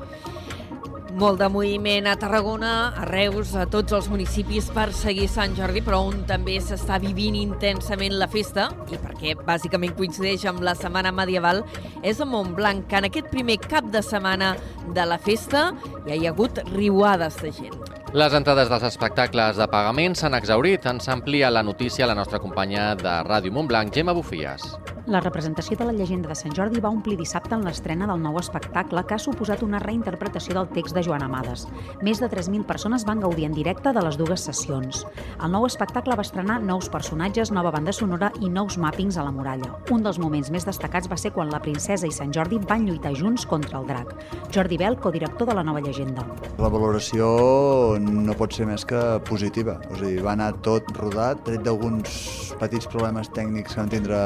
Molt 1.12 1.42
de 1.42 1.48
moviment 1.52 2.06
a 2.08 2.14
Tarragona, 2.16 2.94
a 2.96 3.04
Reus, 3.04 3.50
a 3.52 3.66
tots 3.68 3.92
els 3.92 4.08
municipis 4.08 4.70
per 4.72 4.86
seguir 4.96 5.26
Sant 5.28 5.52
Jordi, 5.58 5.82
però 5.84 6.00
on 6.08 6.22
també 6.28 6.56
s'està 6.64 6.96
vivint 7.02 7.36
intensament 7.36 8.16
la 8.16 8.30
festa, 8.32 8.70
i 8.88 8.96
perquè 8.96 9.36
bàsicament 9.44 9.92
coincideix 9.98 10.46
amb 10.48 10.64
la 10.64 10.72
Setmana 10.78 11.12
Medieval, 11.12 11.66
és 12.00 12.20
a 12.20 12.28
Montblanc, 12.28 12.88
que 12.88 13.02
en 13.02 13.10
aquest 13.10 13.28
primer 13.34 13.60
cap 13.60 13.92
de 13.92 14.00
setmana 14.00 14.54
de 14.96 15.04
la 15.04 15.20
festa 15.20 15.70
ja 16.08 16.16
hi 16.16 16.24
ha 16.24 16.32
hagut 16.32 16.64
riuades 16.72 17.42
de 17.44 17.52
gent. 17.60 18.01
Les 18.12 18.34
entrades 18.36 18.68
dels 18.68 18.82
espectacles 18.84 19.56
de 19.56 19.66
pagament 19.72 20.12
s'han 20.20 20.36
exaurit. 20.36 20.84
Ens 20.90 21.08
amplia 21.08 21.48
la 21.48 21.62
notícia 21.64 22.04
la 22.04 22.16
nostra 22.18 22.42
companya 22.44 22.90
de 23.00 23.14
Ràdio 23.24 23.56
Montblanc, 23.56 23.88
Gemma 23.94 24.12
Bufies. 24.12 24.66
La 25.06 25.18
representació 25.18 25.76
de 25.76 25.86
la 25.88 25.92
llegenda 25.96 26.28
de 26.28 26.34
Sant 26.38 26.52
Jordi 26.54 26.78
va 26.78 26.90
omplir 26.92 27.16
dissabte 27.18 27.56
en 27.56 27.64
l'estrena 27.66 28.06
del 28.06 28.20
nou 28.22 28.36
espectacle 28.38 29.02
que 29.08 29.16
ha 29.16 29.18
suposat 29.18 29.64
una 29.66 29.80
reinterpretació 29.82 30.54
del 30.54 30.68
text 30.76 30.94
de 30.94 31.02
Joan 31.02 31.24
Amades. 31.24 31.64
Més 32.06 32.20
de 32.22 32.28
3.000 32.30 32.62
persones 32.68 33.02
van 33.08 33.18
gaudir 33.24 33.48
en 33.48 33.56
directe 33.56 33.90
de 33.96 34.04
les 34.04 34.18
dues 34.20 34.44
sessions. 34.46 35.02
El 35.42 35.50
nou 35.56 35.66
espectacle 35.66 36.14
va 36.14 36.22
estrenar 36.22 36.60
nous 36.62 36.90
personatges, 36.92 37.50
nova 37.50 37.72
banda 37.74 37.96
sonora 37.96 38.30
i 38.40 38.52
nous 38.52 38.78
màpings 38.78 39.18
a 39.18 39.24
la 39.26 39.32
muralla. 39.34 39.72
Un 39.90 40.06
dels 40.06 40.20
moments 40.22 40.52
més 40.54 40.68
destacats 40.68 41.10
va 41.10 41.18
ser 41.18 41.32
quan 41.32 41.50
la 41.50 41.62
princesa 41.64 42.06
i 42.06 42.14
Sant 42.14 42.30
Jordi 42.30 42.60
van 42.68 42.86
lluitar 42.86 43.16
junts 43.18 43.48
contra 43.48 43.80
el 43.80 43.88
drac. 43.90 44.14
Jordi 44.54 44.78
Bel, 44.78 45.00
codirector 45.00 45.50
de 45.50 45.58
la 45.58 45.66
nova 45.66 45.82
llegenda. 45.82 46.28
La 46.62 46.70
valoració 46.70 47.98
no 48.02 48.34
pot 48.38 48.54
ser 48.54 48.66
més 48.68 48.84
que 48.88 49.00
positiva. 49.28 49.78
O 49.90 49.98
sigui, 49.98 50.20
va 50.24 50.34
anar 50.34 50.50
tot 50.66 50.88
rodat, 50.98 51.42
tret 51.46 51.64
d'alguns 51.66 52.54
petits 52.60 52.88
problemes 52.90 53.30
tècnics 53.34 53.74
que 53.74 53.80
van 53.80 53.92
tindre 53.92 54.20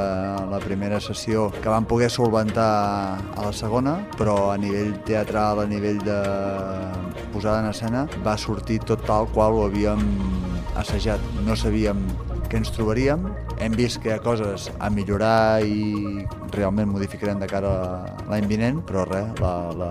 la 0.50 0.60
primera 0.64 1.00
sessió 1.00 1.48
que 1.60 1.68
vam 1.72 1.86
poder 1.88 2.10
solventar 2.12 2.70
a 3.36 3.46
la 3.46 3.52
segona, 3.52 3.98
però 4.16 4.36
a 4.52 4.58
nivell 4.60 4.94
teatral, 5.08 5.62
a 5.62 5.68
nivell 5.70 6.00
de 6.04 6.20
posada 7.34 7.62
en 7.64 7.70
escena, 7.72 8.06
va 8.26 8.36
sortir 8.40 8.80
tot 8.84 9.04
tal 9.06 9.28
qual 9.34 9.56
ho 9.56 9.66
havíem 9.68 10.02
assajat. 10.76 11.22
No 11.46 11.56
sabíem 11.56 12.02
què 12.50 12.60
ens 12.60 12.70
trobaríem, 12.74 13.24
hem 13.58 13.74
vist 13.78 13.98
que 14.02 14.10
hi 14.10 14.14
ha 14.14 14.20
coses 14.22 14.68
a 14.78 14.90
millorar 14.92 15.64
i 15.66 16.26
realment 16.54 16.92
modificarem 16.92 17.40
de 17.42 17.48
cara 17.50 17.72
a 17.72 18.28
l'any 18.30 18.46
vinent, 18.50 18.82
però 18.86 19.06
res, 19.08 19.32
la, 19.42 19.54
la, 19.80 19.90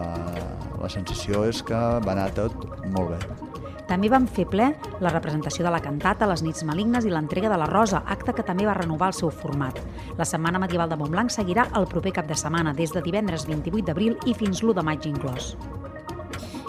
la 0.82 0.94
sensació 0.94 1.44
és 1.50 1.64
que 1.66 1.82
va 2.06 2.16
anar 2.16 2.30
tot 2.38 2.56
molt 2.96 3.16
bé. 3.16 3.45
També 3.86 4.10
van 4.10 4.26
fer 4.26 4.48
ple 4.50 4.72
la 5.04 5.12
representació 5.14 5.66
de 5.66 5.72
la 5.74 5.82
cantata, 5.84 6.26
les 6.30 6.42
nits 6.42 6.66
malignes 6.66 7.06
i 7.06 7.14
l'entrega 7.14 7.52
de 7.52 7.60
la 7.62 7.70
Rosa, 7.70 8.02
acte 8.06 8.34
que 8.34 8.46
també 8.46 8.66
va 8.66 8.74
renovar 8.78 9.12
el 9.14 9.18
seu 9.18 9.30
format. 9.30 9.80
La 10.18 10.26
Setmana 10.26 10.62
Medieval 10.62 10.90
de 10.90 10.98
Montblanc 10.98 11.34
seguirà 11.34 11.70
el 11.78 11.86
proper 11.92 12.16
cap 12.18 12.28
de 12.28 12.38
setmana, 12.40 12.74
des 12.74 12.94
de 12.96 13.04
divendres 13.06 13.46
28 13.46 13.86
d'abril 13.86 14.18
i 14.26 14.34
fins 14.34 14.64
l'1 14.64 14.74
de 14.74 14.86
maig 14.90 15.06
inclòs. 15.06 15.54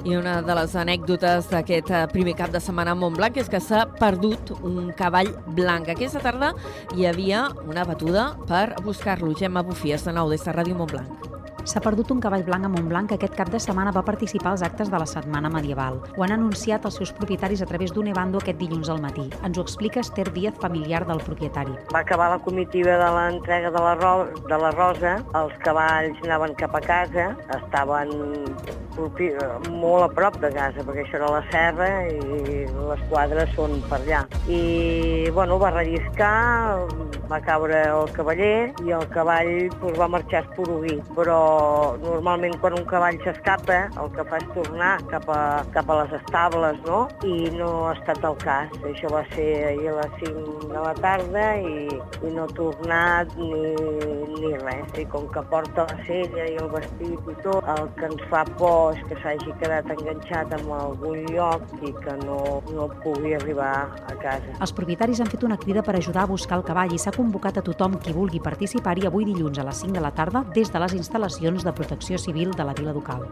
I 0.06 0.14
una 0.14 0.37
de 0.44 0.54
les 0.54 0.75
anècdotes 0.78 1.49
d'aquest 1.50 1.88
eh, 1.90 2.02
primer 2.12 2.37
cap 2.38 2.52
de 2.54 2.61
setmana 2.62 2.92
a 2.94 2.99
Montblanc 2.99 3.40
és 3.42 3.49
que 3.50 3.58
s'ha 3.58 3.87
perdut 3.99 4.52
un 4.61 4.92
cavall 4.94 5.32
blanc. 5.56 5.88
Aquesta 5.90 6.23
tarda 6.23 6.52
hi 6.94 7.08
havia 7.11 7.49
una 7.66 7.82
batuda 7.88 8.28
per 8.46 8.76
buscar-lo. 8.85 9.32
Gemma 9.35 9.64
Bufies, 9.66 10.06
de 10.06 10.14
nou, 10.14 10.30
des 10.30 10.46
de 10.46 10.54
Ràdio 10.54 10.78
Montblanc. 10.78 11.26
S'ha 11.66 11.80
perdut 11.82 12.12
un 12.14 12.20
cavall 12.23 12.44
blanc 12.46 12.62
a 12.62 12.68
Montblanc 12.70 13.08
que 13.11 13.16
aquest 13.18 13.32
cap 13.35 13.49
de 13.50 13.58
setmana 13.58 13.90
va 13.90 14.04
participar 14.06 14.52
als 14.52 14.62
actes 14.62 14.90
de 14.92 15.00
la 15.02 15.06
Setmana 15.11 15.50
Medieval. 15.50 15.96
Ho 16.14 16.23
han 16.23 16.35
anunciat 16.37 16.85
els 16.87 16.94
seus 17.00 17.11
propietaris 17.16 17.64
a 17.64 17.66
través 17.66 17.90
d'un 17.90 18.06
evando 18.12 18.38
aquest 18.38 18.61
dilluns 18.61 18.90
al 18.94 19.02
matí. 19.02 19.25
Ens 19.42 19.58
ho 19.58 19.64
explica 19.66 20.04
Esther 20.04 20.28
Díaz, 20.30 20.54
familiar 20.62 21.02
del 21.08 21.25
propietari. 21.26 21.75
Va 21.90 22.04
acabar 22.04 22.30
la 22.30 22.38
comitiva 22.38 22.94
de 23.02 23.11
l'entrega 23.16 23.75
de, 23.75 23.82
la 23.82 23.96
ro 23.99 24.14
de 24.37 24.61
la 24.62 24.70
rosa, 24.76 25.16
els 25.42 25.58
cavalls 25.66 26.23
anaven 26.23 26.54
cap 26.62 26.78
a 26.78 26.82
casa, 26.87 27.32
estaven 27.58 28.14
molt 28.96 30.06
a 30.06 30.08
prop 30.14 30.38
de 30.40 30.52
casa, 30.54 30.87
perquè 30.87 31.02
això 31.02 31.18
era 31.18 31.32
la 31.35 31.42
serra 31.50 31.90
i 32.08 32.62
les 32.70 33.02
quadres 33.11 33.50
són 33.58 33.75
per 33.90 33.99
allà. 33.99 34.23
I, 34.46 34.62
bueno, 35.35 35.58
va 35.58 35.75
relliscar, 35.75 36.87
va 37.26 37.42
caure 37.44 37.82
el 37.90 38.14
cavaller 38.16 38.70
i 38.87 38.94
el 38.96 39.04
cavall 39.12 39.52
pues, 39.82 39.99
va 39.99 40.08
marxar 40.14 40.46
esporuguit, 40.46 41.02
però 41.18 41.40
normalment 42.02 42.56
quan 42.62 42.76
un 42.78 42.84
cavall 42.88 43.18
s'escapa 43.25 43.78
el 44.02 44.10
que 44.14 44.25
fa 44.28 44.40
és 44.40 44.48
tornar 44.54 44.92
cap 45.10 45.28
a, 45.32 45.40
cap 45.75 45.90
a 45.90 45.98
les 46.02 46.14
estables, 46.20 46.78
no? 46.86 47.00
I 47.26 47.50
no 47.56 47.70
ha 47.88 47.94
estat 47.96 48.25
el 48.26 48.36
cas. 48.42 48.72
Això 48.90 49.10
va 49.12 49.22
ser 49.34 49.48
ahir 49.70 49.90
a 49.92 49.96
les 50.00 50.16
5 50.22 50.70
de 50.72 50.82
la 50.84 50.94
tarda 51.00 51.46
i, 51.60 51.86
i 52.26 52.32
no 52.34 52.46
ha 52.46 52.54
tornat 52.58 53.36
ni, 53.38 53.75
ni 54.36 54.52
res. 54.62 54.98
I 55.00 55.06
com 55.12 55.28
que 55.32 55.44
porta 55.50 55.86
la 55.90 55.98
sella 56.08 56.48
i 56.50 56.56
el 56.62 56.70
vestit 56.75 57.30
i 57.32 57.36
tot, 57.44 57.70
el 57.76 57.90
que 57.98 58.10
ens 58.10 58.26
fa 58.32 58.44
por 58.56 58.96
és 58.96 59.02
que 59.08 59.18
s'hagi 59.22 59.54
quedat 59.62 59.90
enganxat 59.96 60.54
en 60.58 60.70
algun 60.76 61.25
lloc 61.32 61.64
i 61.82 61.92
que 62.02 62.16
no, 62.25 62.40
no 62.72 62.88
pugui 63.02 63.34
arribar 63.38 63.72
a 63.86 64.16
casa. 64.22 64.56
Els 64.60 64.75
propietaris 64.76 65.20
han 65.22 65.30
fet 65.32 65.46
una 65.46 65.58
crida 65.60 65.84
per 65.86 65.96
ajudar 65.98 66.26
a 66.26 66.30
buscar 66.30 66.60
el 66.60 66.66
cavall 66.66 66.94
i 66.94 67.00
s'ha 67.00 67.14
convocat 67.16 67.60
a 67.60 67.64
tothom 67.66 67.98
qui 68.02 68.14
vulgui 68.16 68.42
participar-hi 68.42 69.06
avui 69.08 69.28
dilluns 69.28 69.58
a 69.60 69.66
les 69.66 69.84
5 69.84 69.96
de 69.96 70.04
la 70.04 70.12
tarda 70.16 70.44
des 70.54 70.70
de 70.72 70.82
les 70.82 70.96
instal·lacions 70.98 71.45
de 71.54 71.72
protecció 71.72 72.18
civil 72.18 72.50
de 72.50 72.64
la 72.64 72.74
Vila 72.74 72.92
Ducal. 72.92 73.28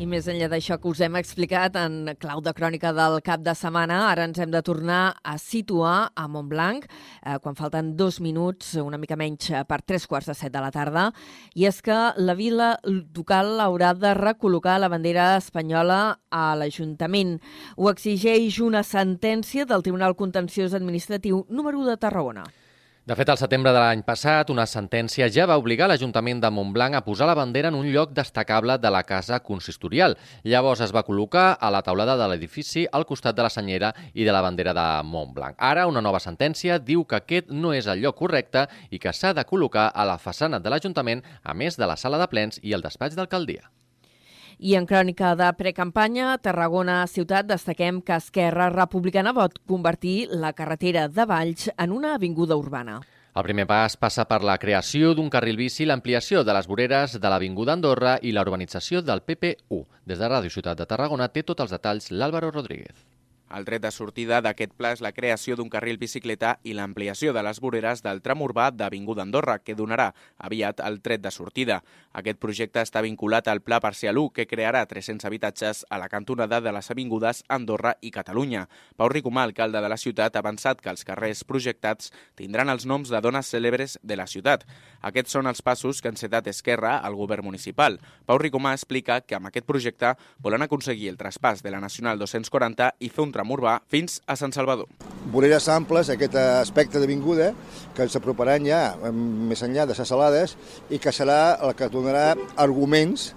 I 0.00 0.06
més 0.08 0.24
enllà 0.32 0.46
d'això 0.48 0.78
que 0.80 0.88
us 0.88 1.02
hem 1.04 1.18
explicat 1.18 1.74
en 1.76 2.14
clau 2.22 2.40
de 2.40 2.54
crònica 2.56 2.88
del 2.96 3.18
cap 3.20 3.42
de 3.44 3.52
setmana, 3.52 3.98
ara 4.08 4.24
ens 4.24 4.38
hem 4.40 4.48
de 4.48 4.62
tornar 4.64 5.00
a 5.20 5.34
situar 5.36 6.08
a 6.16 6.24
Montblanc, 6.24 6.86
eh, 6.86 7.34
quan 7.44 7.58
falten 7.58 7.90
dos 7.98 8.16
minuts, 8.24 8.70
una 8.80 8.96
mica 8.96 9.18
menys 9.20 9.50
eh, 9.50 9.60
per 9.68 9.82
tres 9.84 10.06
quarts 10.08 10.30
de 10.30 10.36
set 10.38 10.54
de 10.54 10.62
la 10.64 10.70
tarda, 10.72 11.10
i 11.52 11.66
és 11.68 11.82
que 11.84 11.98
la 12.16 12.38
vila 12.38 12.70
ducal 13.12 13.60
haurà 13.60 13.92
de 13.92 14.14
recol·locar 14.16 14.78
la 14.80 14.88
bandera 14.88 15.34
espanyola 15.36 16.00
a 16.30 16.46
l'Ajuntament. 16.56 17.36
Ho 17.76 17.92
exigeix 17.92 18.56
una 18.64 18.80
sentència 18.80 19.68
del 19.68 19.84
Tribunal 19.84 20.16
Contenciós 20.16 20.72
Administratiu 20.72 21.44
número 21.50 21.84
1 21.84 21.92
de 21.92 22.00
Tarragona. 22.00 22.48
De 23.08 23.14
fet, 23.16 23.30
al 23.32 23.38
setembre 23.40 23.70
de 23.72 23.80
l'any 23.80 24.02
passat, 24.04 24.50
una 24.52 24.66
sentència 24.68 25.24
ja 25.32 25.46
va 25.48 25.56
obligar 25.56 25.86
l'Ajuntament 25.88 26.42
de 26.42 26.50
Montblanc 26.52 26.98
a 26.98 27.00
posar 27.00 27.24
la 27.30 27.36
bandera 27.38 27.70
en 27.72 27.78
un 27.78 27.88
lloc 27.94 28.12
destacable 28.12 28.76
de 28.76 28.90
la 28.92 29.00
casa 29.08 29.38
consistorial. 29.40 30.18
Llavors 30.44 30.84
es 30.84 30.92
va 30.92 31.02
col·locar 31.06 31.46
a 31.56 31.72
la 31.72 31.80
taulada 31.80 32.18
de 32.20 32.28
l'edifici 32.28 32.84
al 32.92 33.08
costat 33.08 33.40
de 33.40 33.48
la 33.48 33.52
senyera 33.56 33.94
i 34.12 34.28
de 34.28 34.36
la 34.36 34.44
bandera 34.44 34.76
de 34.76 34.86
Montblanc. 35.08 35.56
Ara, 35.56 35.88
una 35.88 36.04
nova 36.04 36.20
sentència 36.20 36.76
diu 36.78 37.06
que 37.08 37.22
aquest 37.22 37.48
no 37.48 37.72
és 37.72 37.88
el 37.88 38.04
lloc 38.04 38.20
correcte 38.20 38.68
i 38.90 39.00
que 39.00 39.16
s'ha 39.16 39.32
de 39.32 39.48
col·locar 39.48 39.88
a 39.94 40.04
la 40.04 40.20
façana 40.20 40.60
de 40.60 40.68
l'Ajuntament, 40.68 41.24
a 41.42 41.56
més 41.56 41.80
de 41.80 41.88
la 41.88 41.96
sala 41.96 42.20
de 42.20 42.28
plens 42.28 42.60
i 42.60 42.76
el 42.76 42.84
despatx 42.84 43.16
d'alcaldia. 43.16 43.64
I 44.60 44.74
en 44.76 44.84
crònica 44.84 45.30
de 45.40 45.46
precampanya, 45.56 46.34
Tarragona 46.44 46.98
Ciutat, 47.08 47.46
destaquem 47.48 48.02
que 48.04 48.18
Esquerra 48.20 48.66
Republicana 48.68 49.32
pot 49.32 49.54
convertir 49.64 50.28
la 50.42 50.50
carretera 50.52 51.06
de 51.08 51.24
Valls 51.24 51.70
en 51.78 51.94
una 51.96 52.10
avinguda 52.18 52.58
urbana. 52.60 52.98
El 53.32 53.46
primer 53.46 53.64
pas 53.70 53.96
passa 53.96 54.26
per 54.28 54.42
la 54.44 54.58
creació 54.60 55.14
d'un 55.16 55.30
carril 55.32 55.56
bici, 55.56 55.86
l'ampliació 55.88 56.42
de 56.44 56.52
les 56.52 56.68
voreres 56.68 57.16
de 57.16 57.30
l'Avinguda 57.32 57.72
Andorra 57.78 58.18
i 58.20 58.34
la 58.36 58.44
urbanització 58.44 59.00
del 59.00 59.24
PP1. 59.24 59.80
Des 60.04 60.20
de 60.20 60.28
Ràdio 60.28 60.52
Ciutat 60.52 60.76
de 60.76 60.88
Tarragona 60.92 61.30
té 61.32 61.40
tots 61.40 61.64
els 61.64 61.72
detalls 61.72 62.10
l'Àlvaro 62.12 62.52
Rodríguez. 62.52 63.09
El 63.50 63.64
tret 63.66 63.82
de 63.82 63.90
sortida 63.90 64.38
d'aquest 64.44 64.76
pla 64.78 64.92
és 64.94 65.00
la 65.02 65.10
creació 65.10 65.56
d'un 65.58 65.70
carril 65.72 65.96
bicicleta 65.98 66.52
i 66.62 66.70
l'ampliació 66.78 67.32
de 67.34 67.42
les 67.42 67.58
voreres 67.58 67.98
del 68.04 68.20
tram 68.22 68.44
urbà 68.46 68.68
d'Avinguda 68.70 69.24
Andorra, 69.26 69.56
que 69.58 69.74
donarà 69.74 70.12
aviat 70.38 70.78
el 70.86 71.00
tret 71.02 71.24
de 71.24 71.32
sortida. 71.34 71.80
Aquest 72.14 72.38
projecte 72.38 72.78
està 72.84 73.02
vinculat 73.02 73.48
al 73.50 73.60
Pla 73.66 73.80
Parcial 73.82 74.20
1, 74.22 74.30
que 74.36 74.46
crearà 74.46 74.84
300 74.86 75.26
habitatges 75.26 75.82
a 75.90 75.98
la 75.98 76.08
cantonada 76.08 76.60
de 76.60 76.70
les 76.70 76.90
avingudes 76.94 77.42
Andorra 77.48 77.96
i 78.00 78.12
Catalunya. 78.14 78.68
Pau 78.96 79.10
Ricomà, 79.10 79.42
alcalde 79.42 79.82
de 79.82 79.90
la 79.90 79.98
ciutat, 79.98 80.36
ha 80.36 80.44
avançat 80.44 80.78
que 80.78 80.90
els 80.94 81.02
carrers 81.04 81.42
projectats 81.42 82.14
tindran 82.38 82.70
els 82.70 82.86
noms 82.86 83.10
de 83.10 83.18
dones 83.20 83.50
cèlebres 83.50 83.98
de 84.02 84.20
la 84.20 84.28
ciutat. 84.30 84.62
Aquests 85.02 85.34
són 85.34 85.50
els 85.50 85.62
passos 85.62 85.98
que 85.98 86.06
ha 86.06 86.14
encetat 86.14 86.46
Esquerra 86.46 87.00
al 87.02 87.18
govern 87.18 87.50
municipal. 87.50 87.98
Pau 88.30 88.38
Ricomà 88.38 88.76
explica 88.78 89.20
que 89.26 89.34
amb 89.34 89.50
aquest 89.50 89.66
projecte 89.66 90.14
volen 90.38 90.62
aconseguir 90.62 91.10
el 91.10 91.18
traspàs 91.18 91.66
de 91.66 91.74
la 91.74 91.82
Nacional 91.82 92.22
240 92.22 92.94
i 93.00 93.10
fer 93.10 93.26
un 93.26 93.34
tram 93.40 93.56
urbà 93.56 93.78
fins 93.88 94.20
a 94.28 94.36
Sant 94.36 94.52
Salvador. 94.52 94.88
Voreres 95.32 95.68
amples, 95.72 96.10
aquest 96.12 96.36
aspecte 96.36 97.00
d'avinguda, 97.00 97.52
que 97.96 98.04
ens 98.04 98.16
aproparan 98.18 98.66
ja 98.68 98.80
més 99.10 99.62
enllà 99.64 99.86
de 99.88 99.96
les 99.96 100.08
salades 100.08 100.56
i 100.92 101.00
que 101.00 101.12
serà 101.12 101.56
el 101.64 101.72
que 101.76 101.88
donarà 101.92 102.34
arguments 102.60 103.30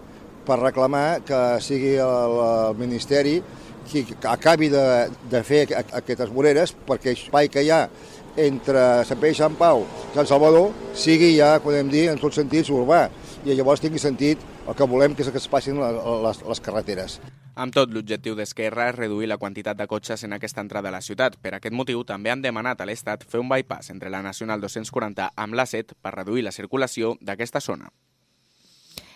per 0.44 0.60
reclamar 0.60 1.22
que 1.24 1.40
sigui 1.64 1.96
el, 2.04 2.40
el 2.44 2.80
Ministeri 2.80 3.38
qui 3.88 4.04
acabi 4.28 4.70
de, 4.72 4.84
de 5.32 5.44
fer 5.44 5.66
aquestes 5.72 6.32
voreres 6.32 6.76
perquè 6.88 7.16
l'espai 7.16 7.50
que 7.52 7.64
hi 7.64 7.72
ha 7.72 7.86
entre 8.44 9.04
Sant 9.08 9.20
Pere 9.22 9.36
i 9.36 9.40
Sant 9.40 9.56
Pau 9.60 9.84
i 9.84 10.16
Sant 10.18 10.30
Salvador 10.32 10.72
sigui 10.98 11.34
ja, 11.38 11.58
podem 11.64 11.92
dir, 11.92 12.10
en 12.12 12.20
tots 12.20 12.40
sentits 12.40 12.72
urbà 12.74 13.06
i 13.46 13.56
llavors 13.58 13.82
tingui 13.84 14.00
sentit 14.00 14.42
el 14.68 14.76
que 14.78 14.86
volem 14.88 15.16
que 15.16 15.24
és 15.26 15.32
que 15.32 15.40
es 15.42 15.50
passin 15.52 15.80
les, 15.80 16.44
les 16.48 16.62
carreteres. 16.64 17.18
Amb 17.54 17.76
tot, 17.76 17.92
l'objectiu 17.94 18.38
d'Esquerra 18.38 18.88
és 18.90 18.96
reduir 18.96 19.28
la 19.30 19.38
quantitat 19.38 19.78
de 19.78 19.88
cotxes 19.90 20.24
en 20.26 20.34
aquesta 20.34 20.64
entrada 20.64 20.90
a 20.90 20.96
la 20.96 21.04
ciutat. 21.06 21.36
Per 21.38 21.52
aquest 21.54 21.76
motiu, 21.76 22.02
també 22.08 22.32
han 22.32 22.42
demanat 22.42 22.82
a 22.82 22.88
l'Estat 22.90 23.28
fer 23.30 23.44
un 23.44 23.52
bypass 23.52 23.92
entre 23.94 24.10
la 24.10 24.24
Nacional 24.26 24.64
240 24.64 25.30
amb 25.36 25.60
l'A7 25.60 26.00
per 26.02 26.16
reduir 26.16 26.48
la 26.48 26.56
circulació 26.56 27.18
d'aquesta 27.22 27.62
zona. 27.62 27.92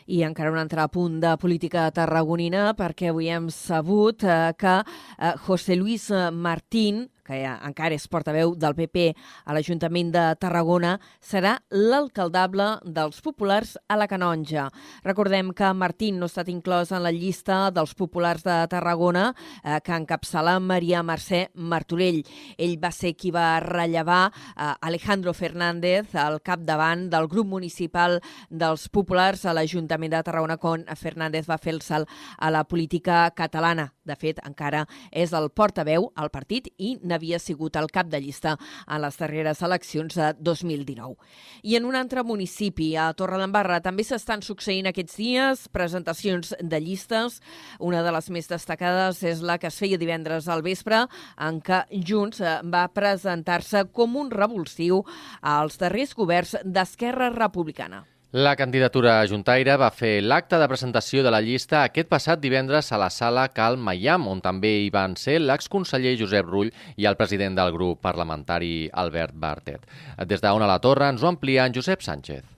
I 0.08 0.22
encara 0.24 0.54
un 0.54 0.60
altre 0.60 0.86
punt 0.88 1.18
de 1.20 1.34
política 1.40 1.90
tarragonina, 1.92 2.70
perquè 2.78 3.10
avui 3.12 3.28
hem 3.28 3.50
sabut 3.52 4.24
eh, 4.24 4.54
que 4.56 4.78
eh, 4.84 5.34
José 5.48 5.76
Luis 5.76 6.12
Martín, 6.32 7.08
que 7.28 7.42
encara 7.44 7.96
és 7.98 8.08
portaveu 8.08 8.54
del 8.56 8.76
PP 8.78 9.12
a 9.46 9.56
l'Ajuntament 9.56 10.14
de 10.14 10.24
Tarragona, 10.40 10.96
serà 11.20 11.58
l'alcaldable 11.70 12.70
dels 12.86 13.20
populars 13.24 13.76
a 13.88 13.98
la 14.00 14.08
Canonja. 14.08 14.68
Recordem 15.04 15.52
que 15.58 15.74
Martín 15.74 16.20
no 16.20 16.28
ha 16.28 16.32
estat 16.32 16.52
inclòs 16.52 16.94
en 16.96 17.04
la 17.04 17.12
llista 17.12 17.68
dels 17.76 17.94
populars 17.98 18.46
de 18.48 18.58
Tarragona 18.72 19.30
eh, 19.64 19.80
que 19.84 19.96
encapçala 19.96 20.58
Maria 20.64 21.04
Mercè 21.04 21.48
Martorell. 21.56 22.24
Ell 22.58 22.78
va 22.82 22.92
ser 22.96 23.16
qui 23.20 23.34
va 23.36 23.60
rellevar 23.64 24.24
eh, 24.32 24.72
Alejandro 24.88 25.34
Fernández 25.34 26.16
al 26.16 26.42
capdavant 26.42 27.08
del 27.12 27.28
grup 27.28 27.52
municipal 27.52 28.22
dels 28.50 28.88
populars 28.90 29.46
a 29.46 29.56
l'Ajuntament 29.58 30.16
de 30.16 30.24
Tarragona 30.24 30.58
quan 30.62 30.88
Fernández 30.96 31.50
va 31.50 31.60
fer 31.62 31.76
el 31.76 31.84
salt 31.84 32.10
a 32.38 32.52
la 32.54 32.64
política 32.64 33.28
catalana. 33.36 33.92
De 34.08 34.16
fet, 34.20 34.40
encara 34.48 34.86
és 35.12 35.34
el 35.36 35.50
portaveu 35.52 36.10
al 36.16 36.32
partit 36.34 36.70
i 36.78 36.96
n'havia 37.04 37.40
sigut 37.44 37.76
el 37.80 37.90
cap 37.94 38.10
de 38.12 38.22
llista 38.24 38.56
en 38.88 39.02
les 39.04 39.20
darreres 39.20 39.62
eleccions 39.66 40.16
de 40.18 40.32
2019. 40.40 41.18
I 41.64 41.78
en 41.80 41.86
un 41.90 41.98
altre 42.00 42.24
municipi, 42.24 42.94
a 42.96 43.10
Torredembarra, 43.18 43.82
també 43.84 44.06
s'estan 44.08 44.44
succeint 44.46 44.88
aquests 44.88 45.18
dies 45.20 45.68
presentacions 45.74 46.54
de 46.60 46.82
llistes. 46.82 47.42
Una 47.80 48.04
de 48.06 48.14
les 48.16 48.32
més 48.34 48.50
destacades 48.50 49.24
és 49.28 49.44
la 49.44 49.58
que 49.60 49.72
es 49.72 49.80
feia 49.80 50.00
divendres 50.00 50.48
al 50.48 50.64
vespre, 50.66 51.06
en 51.38 51.62
què 51.62 51.84
Junts 52.08 52.42
eh, 52.42 52.60
va 52.64 52.88
presentar-se 52.94 53.88
com 53.94 54.16
un 54.18 54.32
revulsiu 54.32 55.04
als 55.42 55.80
darrers 55.82 56.16
governs 56.18 56.58
d'Esquerra 56.64 57.32
Republicana. 57.36 58.06
La 58.36 58.58
candidatura 58.60 59.22
juntaire 59.24 59.78
va 59.80 59.88
fer 59.88 60.18
l'acte 60.20 60.58
de 60.60 60.66
presentació 60.68 61.22
de 61.24 61.32
la 61.32 61.40
llista 61.40 61.86
aquest 61.86 62.10
passat 62.12 62.42
divendres 62.44 62.92
a 62.92 63.00
la 63.00 63.08
sala 63.08 63.46
Cal 63.56 63.80
Mayam, 63.80 64.26
on 64.28 64.42
també 64.44 64.74
hi 64.82 64.90
van 64.92 65.16
ser 65.16 65.38
l'exconseller 65.40 66.18
Josep 66.20 66.52
Rull 66.52 66.74
i 66.98 67.08
el 67.08 67.16
president 67.16 67.56
del 67.56 67.72
grup 67.72 68.04
parlamentari 68.04 68.90
Albert 68.92 69.40
Bartet. 69.40 69.88
Des 70.28 70.44
d'on 70.44 70.60
a 70.60 70.68
la 70.68 70.80
torre 70.84 71.08
ens 71.08 71.24
ho 71.24 71.32
amplia 71.32 71.72
en 71.72 71.80
Josep 71.80 72.04
Sánchez. 72.04 72.57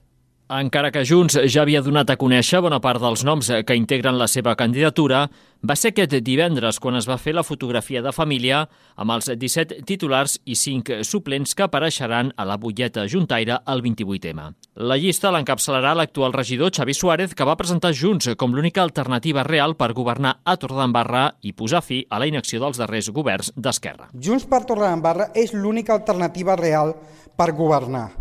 Encara 0.50 0.90
que 0.90 1.04
Junts 1.06 1.36
ja 1.46 1.62
havia 1.62 1.84
donat 1.86 2.10
a 2.10 2.16
conèixer 2.18 2.58
bona 2.66 2.80
part 2.82 2.98
dels 2.98 3.22
noms 3.22 3.52
que 3.70 3.76
integren 3.78 4.16
la 4.18 4.26
seva 4.26 4.56
candidatura, 4.58 5.28
va 5.62 5.76
ser 5.78 5.92
aquest 5.92 6.16
divendres 6.26 6.80
quan 6.82 6.96
es 6.98 7.06
va 7.06 7.20
fer 7.22 7.36
la 7.38 7.44
fotografia 7.46 8.02
de 8.02 8.10
família 8.10 8.64
amb 8.98 9.14
els 9.14 9.28
17 9.30 9.84
titulars 9.86 10.40
i 10.50 10.56
5 10.58 11.04
suplents 11.06 11.54
que 11.54 11.68
apareixeran 11.68 12.32
a 12.34 12.48
la 12.50 12.58
butlleta 12.58 13.04
juntaire 13.06 13.60
el 13.70 13.84
28M. 13.86 14.48
La 14.90 14.98
llista 14.98 15.30
l'encapçalarà 15.30 15.92
l'actual 15.94 16.34
regidor 16.34 16.74
Xavi 16.74 16.96
Suárez, 16.98 17.36
que 17.38 17.46
va 17.46 17.58
presentar 17.60 17.94
Junts 17.94 18.32
com 18.36 18.56
l'única 18.56 18.82
alternativa 18.82 19.44
real 19.46 19.76
per 19.78 19.92
governar 19.94 20.40
a 20.44 20.56
Torredembarra 20.58 21.28
i 21.46 21.54
posar 21.54 21.84
fi 21.86 22.00
a 22.10 22.18
la 22.18 22.26
inacció 22.26 22.64
dels 22.64 22.82
darrers 22.82 23.12
governs 23.14 23.54
d'Esquerra. 23.54 24.10
Junts 24.18 24.50
per 24.50 24.64
Torredembarra 24.66 25.30
és 25.38 25.54
l'única 25.54 25.94
alternativa 25.94 26.58
real 26.58 26.96
per 27.38 27.52
governar 27.54 28.19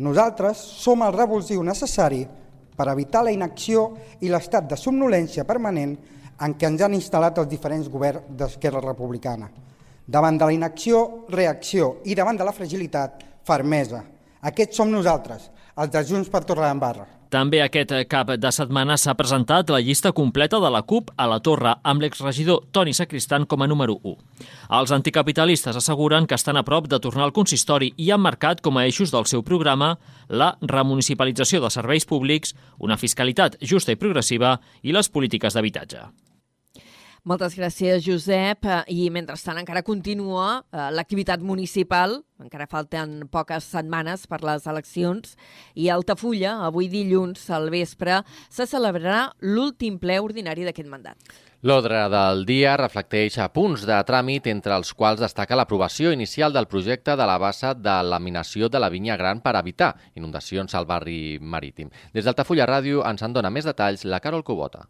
nosaltres 0.00 0.58
som 0.80 1.02
el 1.04 1.12
revulsiu 1.12 1.62
necessari 1.62 2.24
per 2.76 2.88
evitar 2.88 3.22
la 3.26 3.34
inacció 3.34 3.90
i 4.24 4.30
l'estat 4.32 4.68
de 4.70 4.78
somnolència 4.80 5.44
permanent 5.44 5.92
en 6.40 6.54
què 6.56 6.70
ens 6.70 6.80
han 6.80 6.96
instal·lat 6.96 7.38
els 7.42 7.50
diferents 7.50 7.90
governs 7.92 8.32
d'Esquerra 8.32 8.80
Republicana. 8.80 9.50
Davant 10.08 10.40
de 10.40 10.48
la 10.48 10.56
inacció, 10.56 11.26
reacció 11.28 11.98
i 12.08 12.16
davant 12.16 12.40
de 12.40 12.48
la 12.48 12.56
fragilitat, 12.56 13.20
fermesa. 13.44 14.00
Aquests 14.40 14.80
som 14.80 14.90
nosaltres, 14.90 15.50
els 15.76 15.92
de 15.92 16.04
Junts 16.08 16.32
per 16.32 16.42
Torredembarra. 16.48 17.19
També 17.30 17.60
aquest 17.62 17.92
cap 18.10 18.32
de 18.42 18.50
setmana 18.50 18.96
s'ha 18.98 19.12
presentat 19.14 19.68
la 19.70 19.78
llista 19.78 20.10
completa 20.10 20.58
de 20.58 20.70
la 20.74 20.80
CUP 20.82 21.12
a 21.14 21.28
la 21.30 21.38
Torre 21.38 21.76
amb 21.86 22.02
l'exregidor 22.02 22.64
Toni 22.74 22.90
Sacristan 22.90 23.44
com 23.46 23.62
a 23.62 23.68
número 23.70 24.00
1. 24.02 24.16
Els 24.78 24.90
anticapitalistes 24.96 25.78
asseguren 25.78 26.26
que 26.26 26.34
estan 26.34 26.58
a 26.58 26.64
prop 26.66 26.88
de 26.90 26.98
tornar 26.98 27.28
al 27.28 27.34
consistori 27.36 27.92
i 27.96 28.10
han 28.10 28.24
marcat 28.24 28.60
com 28.60 28.78
a 28.78 28.84
eixos 28.88 29.14
del 29.14 29.28
seu 29.30 29.44
programa 29.46 29.92
la 30.26 30.56
remunicipalització 30.60 31.62
de 31.62 31.70
serveis 31.70 32.04
públics, 32.04 32.56
una 32.78 32.98
fiscalitat 32.98 33.60
justa 33.62 33.94
i 33.94 34.00
progressiva 34.00 34.56
i 34.82 34.90
les 34.90 35.08
polítiques 35.08 35.54
d'habitatge. 35.54 36.29
Moltes 37.28 37.52
gràcies, 37.52 38.00
Josep. 38.00 38.64
I 38.88 39.10
mentrestant 39.12 39.58
encara 39.60 39.82
continua 39.84 40.62
eh, 40.62 40.86
l'activitat 40.94 41.42
municipal, 41.44 42.16
encara 42.40 42.68
falten 42.70 43.26
poques 43.28 43.66
setmanes 43.74 44.24
per 44.30 44.40
les 44.46 44.64
eleccions, 44.70 45.36
i 45.76 45.90
a 45.90 45.98
Altafulla, 45.98 46.54
avui 46.64 46.88
dilluns 46.88 47.42
al 47.52 47.68
vespre, 47.72 48.22
se 48.48 48.64
celebrarà 48.64 49.26
l'últim 49.44 49.98
ple 50.00 50.16
ordinari 50.24 50.64
d'aquest 50.64 50.88
mandat. 50.88 51.20
L'ordre 51.60 52.06
del 52.08 52.46
dia 52.48 52.72
reflecteix 52.80 53.34
a 53.36 53.50
punts 53.52 53.82
de 53.84 53.98
tràmit 54.08 54.46
entre 54.48 54.72
els 54.80 54.94
quals 54.96 55.20
destaca 55.20 55.58
l'aprovació 55.60 56.14
inicial 56.16 56.56
del 56.56 56.70
projecte 56.72 57.18
de 57.20 57.26
la 57.28 57.36
bassa 57.36 57.74
de 57.76 57.98
laminació 58.00 58.70
de 58.72 58.80
la 58.80 58.88
vinya 58.88 59.18
gran 59.20 59.42
per 59.44 59.58
evitar 59.60 59.90
inundacions 60.16 60.72
al 60.74 60.88
barri 60.88 61.36
marítim. 61.36 61.92
Des 62.16 62.24
d'Altafulla 62.24 62.64
Ràdio 62.64 63.04
ens 63.04 63.20
en 63.28 63.36
dona 63.36 63.52
més 63.52 63.68
detalls 63.68 64.08
la 64.08 64.22
Carol 64.24 64.40
Cubota. 64.40 64.86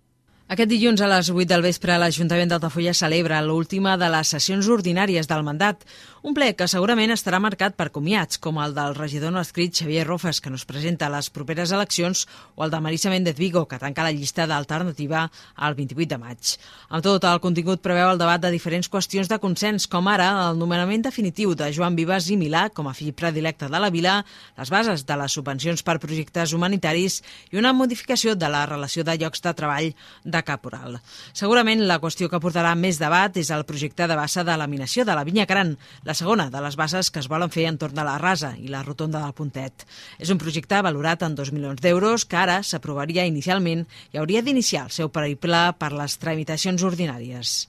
Aquest 0.50 0.66
dilluns 0.66 0.98
a 0.98 1.06
les 1.06 1.28
8 1.30 1.46
del 1.46 1.62
vespre 1.62 1.94
l'Ajuntament 2.02 2.50
d'Altafulla 2.50 2.90
celebra 2.98 3.36
l'última 3.46 3.92
de 3.94 4.08
les 4.10 4.32
sessions 4.34 4.66
ordinàries 4.74 5.28
del 5.30 5.44
mandat, 5.46 5.84
un 6.20 6.34
ple 6.36 6.50
que 6.52 6.66
segurament 6.68 7.14
estarà 7.14 7.38
marcat 7.40 7.72
per 7.78 7.86
comiats, 7.94 8.36
com 8.44 8.58
el 8.60 8.74
del 8.76 8.92
regidor 8.98 9.32
no 9.32 9.40
escrit 9.40 9.72
Xavier 9.78 10.02
Rofes, 10.04 10.42
que 10.44 10.50
no 10.52 10.58
es 10.58 10.66
presenta 10.68 11.06
a 11.06 11.12
les 11.14 11.30
properes 11.32 11.72
eleccions, 11.72 12.26
o 12.56 12.64
el 12.66 12.70
de 12.70 12.80
Marisa 12.84 13.08
Méndez 13.08 13.38
Vigo, 13.38 13.62
que 13.66 13.78
tanca 13.80 14.04
la 14.04 14.12
llista 14.12 14.44
d'alternativa 14.46 15.22
el 15.56 15.76
28 15.78 16.08
de 16.10 16.18
maig. 16.20 16.50
Amb 16.90 17.06
tot, 17.06 17.24
el 17.24 17.40
contingut 17.40 17.80
preveu 17.80 18.10
el 18.10 18.20
debat 18.20 18.42
de 18.42 18.50
diferents 18.52 18.90
qüestions 18.92 19.30
de 19.32 19.38
consens, 19.40 19.86
com 19.88 20.10
ara 20.12 20.28
el 20.50 20.60
nomenament 20.60 21.06
definitiu 21.06 21.54
de 21.56 21.70
Joan 21.72 21.96
Vives 21.96 22.28
i 22.28 22.36
Milà 22.36 22.66
com 22.68 22.90
a 22.90 22.94
fill 22.96 23.16
predilecte 23.16 23.70
de 23.72 23.80
la 23.80 23.88
vila, 23.88 24.18
les 24.60 24.74
bases 24.74 25.06
de 25.08 25.18
les 25.22 25.32
subvencions 25.32 25.80
per 25.86 25.96
projectes 26.04 26.52
humanitaris 26.52 27.22
i 27.48 27.56
una 27.62 27.72
modificació 27.72 28.36
de 28.36 28.52
la 28.52 28.66
relació 28.68 29.06
de 29.08 29.16
llocs 29.16 29.40
de 29.40 29.54
treball 29.56 29.88
de 30.24 30.44
Caporal. 30.44 31.00
Segurament 31.32 31.86
la 31.88 32.00
qüestió 32.02 32.28
que 32.28 32.42
portarà 32.44 32.76
més 32.76 33.00
debat 33.00 33.40
és 33.40 33.48
el 33.56 33.64
projecte 33.64 34.04
de 34.04 34.20
bassa 34.20 34.44
de 34.44 34.60
laminació 34.60 35.08
de 35.08 35.16
la 35.16 35.24
Vinya 35.24 35.48
Gran, 35.48 35.78
la 36.10 36.18
segona 36.18 36.48
de 36.50 36.60
les 36.64 36.74
bases 36.74 37.12
que 37.14 37.20
es 37.22 37.28
volen 37.30 37.52
fer 37.54 37.68
entorn 37.70 37.94
de 37.94 38.04
la 38.06 38.16
Rasa 38.18 38.50
i 38.58 38.70
la 38.72 38.82
rotonda 38.82 39.22
del 39.22 39.36
Puntet. 39.38 39.86
És 40.18 40.32
un 40.34 40.40
projecte 40.42 40.82
valorat 40.82 41.22
en 41.22 41.36
2 41.38 41.52
milions 41.54 41.78
d'euros 41.84 42.26
que 42.26 42.40
ara 42.40 42.60
s'aprovaria 42.66 43.28
inicialment 43.30 43.86
i 44.10 44.18
hauria 44.18 44.42
d'iniciar 44.42 44.88
el 44.88 44.96
seu 44.96 45.12
periple 45.14 45.68
per 45.78 45.92
les 45.94 46.18
tramitacions 46.18 46.82
ordinàries. 46.82 47.60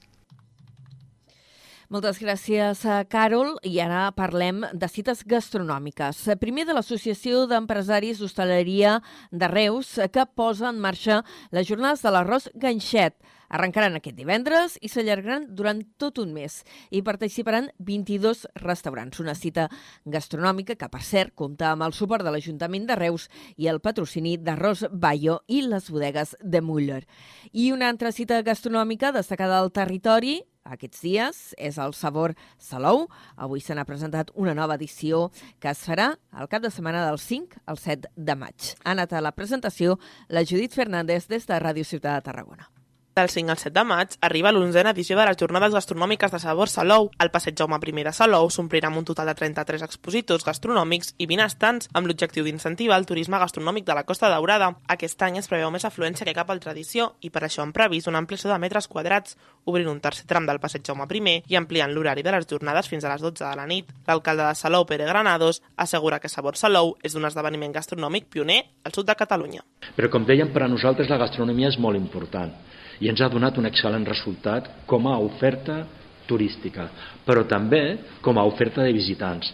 Moltes 1.91 2.21
gràcies, 2.23 2.85
eh, 2.85 3.03
Carol. 3.11 3.57
I 3.67 3.81
ara 3.83 4.13
parlem 4.15 4.61
de 4.71 4.87
cites 4.87 5.25
gastronòmiques. 5.27 6.21
Primer 6.39 6.63
de 6.63 6.71
l'Associació 6.71 7.47
d'Empresaris 7.51 8.17
d'Hostaleria 8.21 9.01
de 9.29 9.47
Reus, 9.49 9.99
que 10.09 10.25
posa 10.25 10.69
en 10.69 10.79
marxa 10.79 11.25
les 11.51 11.67
jornades 11.67 12.01
de 12.01 12.09
l'arròs 12.09 12.47
ganxet. 12.55 13.17
Arrencaran 13.49 13.97
aquest 13.97 14.15
divendres 14.15 14.77
i 14.79 14.87
s'allargaran 14.87 15.49
durant 15.53 15.81
tot 15.97 16.17
un 16.19 16.31
mes. 16.31 16.63
Hi 16.91 17.01
participaran 17.01 17.67
22 17.77 18.47
restaurants. 18.55 19.19
Una 19.19 19.35
cita 19.35 19.67
gastronòmica 20.05 20.77
que, 20.77 20.87
per 20.87 21.01
cert, 21.03 21.35
compta 21.35 21.73
amb 21.73 21.83
el 21.83 21.91
suport 21.91 22.23
de 22.23 22.31
l'Ajuntament 22.31 22.87
de 22.87 22.95
Reus 22.95 23.27
i 23.57 23.67
el 23.67 23.81
patrocini 23.81 24.37
d'Arròs 24.37 24.85
Bayo 24.93 25.41
i 25.47 25.61
les 25.67 25.91
bodegues 25.91 26.37
de 26.39 26.61
Müller. 26.61 27.05
I 27.51 27.73
una 27.73 27.89
altra 27.89 28.13
cita 28.13 28.41
gastronòmica 28.41 29.11
destacada 29.11 29.59
al 29.59 29.73
territori 29.73 30.45
aquests 30.63 31.01
dies 31.03 31.39
és 31.57 31.77
el 31.81 31.95
Sabor 31.97 32.35
Salou. 32.61 33.07
Avui 33.35 33.63
se 33.63 33.75
n'ha 33.75 33.87
presentat 33.87 34.31
una 34.35 34.55
nova 34.57 34.77
edició 34.79 35.29
que 35.59 35.71
es 35.71 35.85
farà 35.87 36.11
al 36.31 36.51
cap 36.51 36.63
de 36.63 36.71
setmana 36.73 37.05
del 37.07 37.19
5 37.19 37.63
al 37.65 37.81
7 37.81 38.11
de 38.15 38.35
maig. 38.35 38.75
Ha 38.83 38.93
anat 38.95 39.13
a 39.13 39.23
la 39.23 39.35
presentació 39.35 39.97
la 40.29 40.45
Judit 40.45 40.73
Fernández 40.73 41.27
des 41.27 41.47
de 41.47 41.59
Ràdio 41.59 41.87
Ciutat 41.87 42.21
de 42.21 42.29
Tarragona. 42.29 42.69
Del 43.13 43.27
5 43.27 43.51
al 43.51 43.57
7 43.57 43.73
de 43.75 43.83
maig 43.83 44.13
arriba 44.23 44.53
l'onzena 44.55 44.93
edició 44.95 45.17
de 45.19 45.25
les 45.27 45.35
jornades 45.35 45.73
gastronòmiques 45.75 46.31
de 46.31 46.39
sabor 46.39 46.69
Salou. 46.71 47.09
El 47.19 47.29
passeig 47.29 47.57
Jaume 47.59 47.75
I 47.83 48.03
de 48.07 48.13
Salou 48.15 48.47
s'omplirà 48.49 48.87
amb 48.87 49.01
un 49.01 49.03
total 49.03 49.27
de 49.27 49.33
33 49.35 49.83
expositors 49.83 50.45
gastronòmics 50.47 51.15
i 51.17 51.27
20 51.27 51.43
estants 51.43 51.89
amb 51.91 52.07
l'objectiu 52.07 52.45
d'incentivar 52.45 52.95
el 52.95 53.05
turisme 53.05 53.37
gastronòmic 53.37 53.83
de 53.83 53.97
la 53.97 54.05
Costa 54.05 54.29
Daurada. 54.29 54.77
Aquest 54.87 55.21
any 55.27 55.41
es 55.41 55.51
preveu 55.51 55.67
més 55.75 55.83
afluència 55.83 56.23
que 56.23 56.33
cap 56.33 56.49
altra 56.55 56.71
edició 56.71 57.17
i 57.19 57.29
per 57.29 57.43
això 57.43 57.65
han 57.65 57.75
previst 57.75 58.07
una 58.07 58.23
ampliació 58.23 58.49
de 58.49 58.61
metres 58.63 58.87
quadrats, 58.87 59.35
obrint 59.65 59.91
un 59.91 59.99
tercer 59.99 60.23
tram 60.25 60.47
del 60.47 60.63
passeig 60.63 60.87
Jaume 60.87 61.03
I 61.11 61.43
i 61.49 61.55
ampliant 61.57 61.91
l'horari 61.91 62.23
de 62.23 62.31
les 62.31 62.47
jornades 62.47 62.87
fins 62.87 63.03
a 63.03 63.11
les 63.11 63.21
12 63.21 63.43
de 63.43 63.55
la 63.57 63.67
nit. 63.67 63.91
L'alcalde 64.07 64.47
de 64.47 64.55
Salou, 64.55 64.85
Pere 64.85 65.03
Granados, 65.03 65.61
assegura 65.75 66.21
que 66.21 66.29
Sabor 66.29 66.55
Salou 66.55 66.95
és 67.03 67.15
un 67.15 67.25
esdeveniment 67.25 67.73
gastronòmic 67.73 68.29
pioner 68.29 68.63
al 68.85 68.93
sud 68.93 69.05
de 69.05 69.15
Catalunya. 69.15 69.65
Però 69.97 70.09
com 70.09 70.23
dèiem, 70.23 70.53
per 70.53 70.63
a 70.63 70.71
nosaltres 70.71 71.09
la 71.09 71.19
gastronomia 71.19 71.67
és 71.67 71.77
molt 71.77 71.99
important 71.99 72.55
i 73.01 73.09
ens 73.09 73.21
ha 73.21 73.29
donat 73.33 73.57
un 73.57 73.67
excel·lent 73.69 74.05
resultat 74.07 74.69
com 74.89 75.09
a 75.09 75.17
oferta 75.19 75.81
turística, 76.29 76.87
però 77.25 77.43
també 77.49 77.81
com 78.23 78.37
a 78.37 78.45
oferta 78.47 78.85
de 78.85 78.93
visitants. 78.95 79.49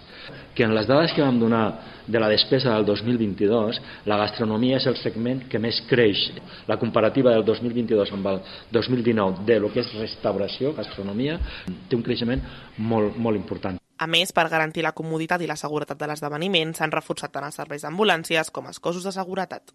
Que 0.53 0.65
en 0.65 0.73
les 0.75 0.87
dades 0.89 1.13
que 1.15 1.23
vam 1.23 1.39
donar 1.39 1.63
de 2.07 2.19
la 2.19 2.29
despesa 2.29 2.73
del 2.75 2.85
2022, 2.85 3.79
la 4.09 4.17
gastronomia 4.19 4.77
és 4.81 4.87
el 4.89 4.97
segment 4.99 5.45
que 5.49 5.61
més 5.63 5.79
creix. 5.89 6.27
La 6.67 6.77
comparativa 6.81 7.33
del 7.35 7.45
2022 7.45 8.13
amb 8.17 8.31
el 8.33 8.39
2019 8.75 9.45
de 9.47 9.59
lo 9.63 9.71
que 9.73 9.83
és 9.85 9.95
restauració, 9.99 10.73
gastronomia, 10.77 11.39
té 11.87 11.97
un 11.97 12.05
creixement 12.05 12.43
molt, 12.77 13.17
molt 13.17 13.39
important. 13.39 13.79
A 13.97 14.05
més, 14.05 14.29
per 14.29 14.45
garantir 14.49 14.83
la 14.85 14.93
comoditat 14.93 15.41
i 15.41 15.49
la 15.49 15.57
seguretat 15.57 15.97
de 15.97 16.09
l'esdeveniment, 16.09 16.75
s'han 16.77 16.93
reforçat 16.93 17.33
tant 17.33 17.47
els 17.47 17.57
serveis 17.57 17.85
d'ambulàncies 17.85 18.51
com 18.53 18.67
els 18.69 18.77
cossos 18.79 19.07
de 19.07 19.13
seguretat. 19.15 19.73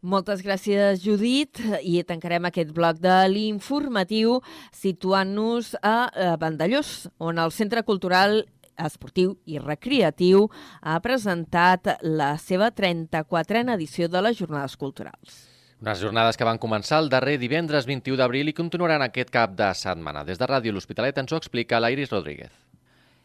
Moltes 0.00 0.40
gràcies, 0.40 1.02
Judit. 1.04 1.60
I 1.84 2.00
tancarem 2.08 2.46
aquest 2.48 2.70
bloc 2.72 3.02
de 3.02 3.16
l'informatiu 3.28 4.38
situant-nos 4.72 5.74
a 5.84 6.36
Vandellós, 6.40 7.10
on 7.20 7.38
el 7.38 7.52
Centre 7.52 7.82
Cultural 7.84 8.40
esportiu 8.80 9.34
i 9.44 9.60
recreatiu 9.60 10.46
ha 10.80 10.96
presentat 11.04 11.98
la 12.00 12.32
seva 12.40 12.70
34a 12.72 13.74
edició 13.76 14.08
de 14.08 14.24
les 14.24 14.40
Jornades 14.40 14.76
Culturals. 14.80 15.46
Unes 15.80 16.00
jornades 16.00 16.36
que 16.36 16.48
van 16.48 16.60
començar 16.60 16.98
el 17.00 17.08
darrer 17.12 17.38
divendres 17.40 17.86
21 17.88 18.16
d'abril 18.20 18.48
i 18.48 18.56
continuaran 18.56 19.04
aquest 19.04 19.30
cap 19.32 19.52
de 19.56 19.68
setmana. 19.76 20.24
Des 20.24 20.40
de 20.40 20.48
Ràdio 20.48 20.72
L'Hospitalet 20.72 21.20
ens 21.20 21.32
ho 21.32 21.40
explica 21.40 21.80
l'Iris 21.80 22.12
Rodríguez. 22.12 22.52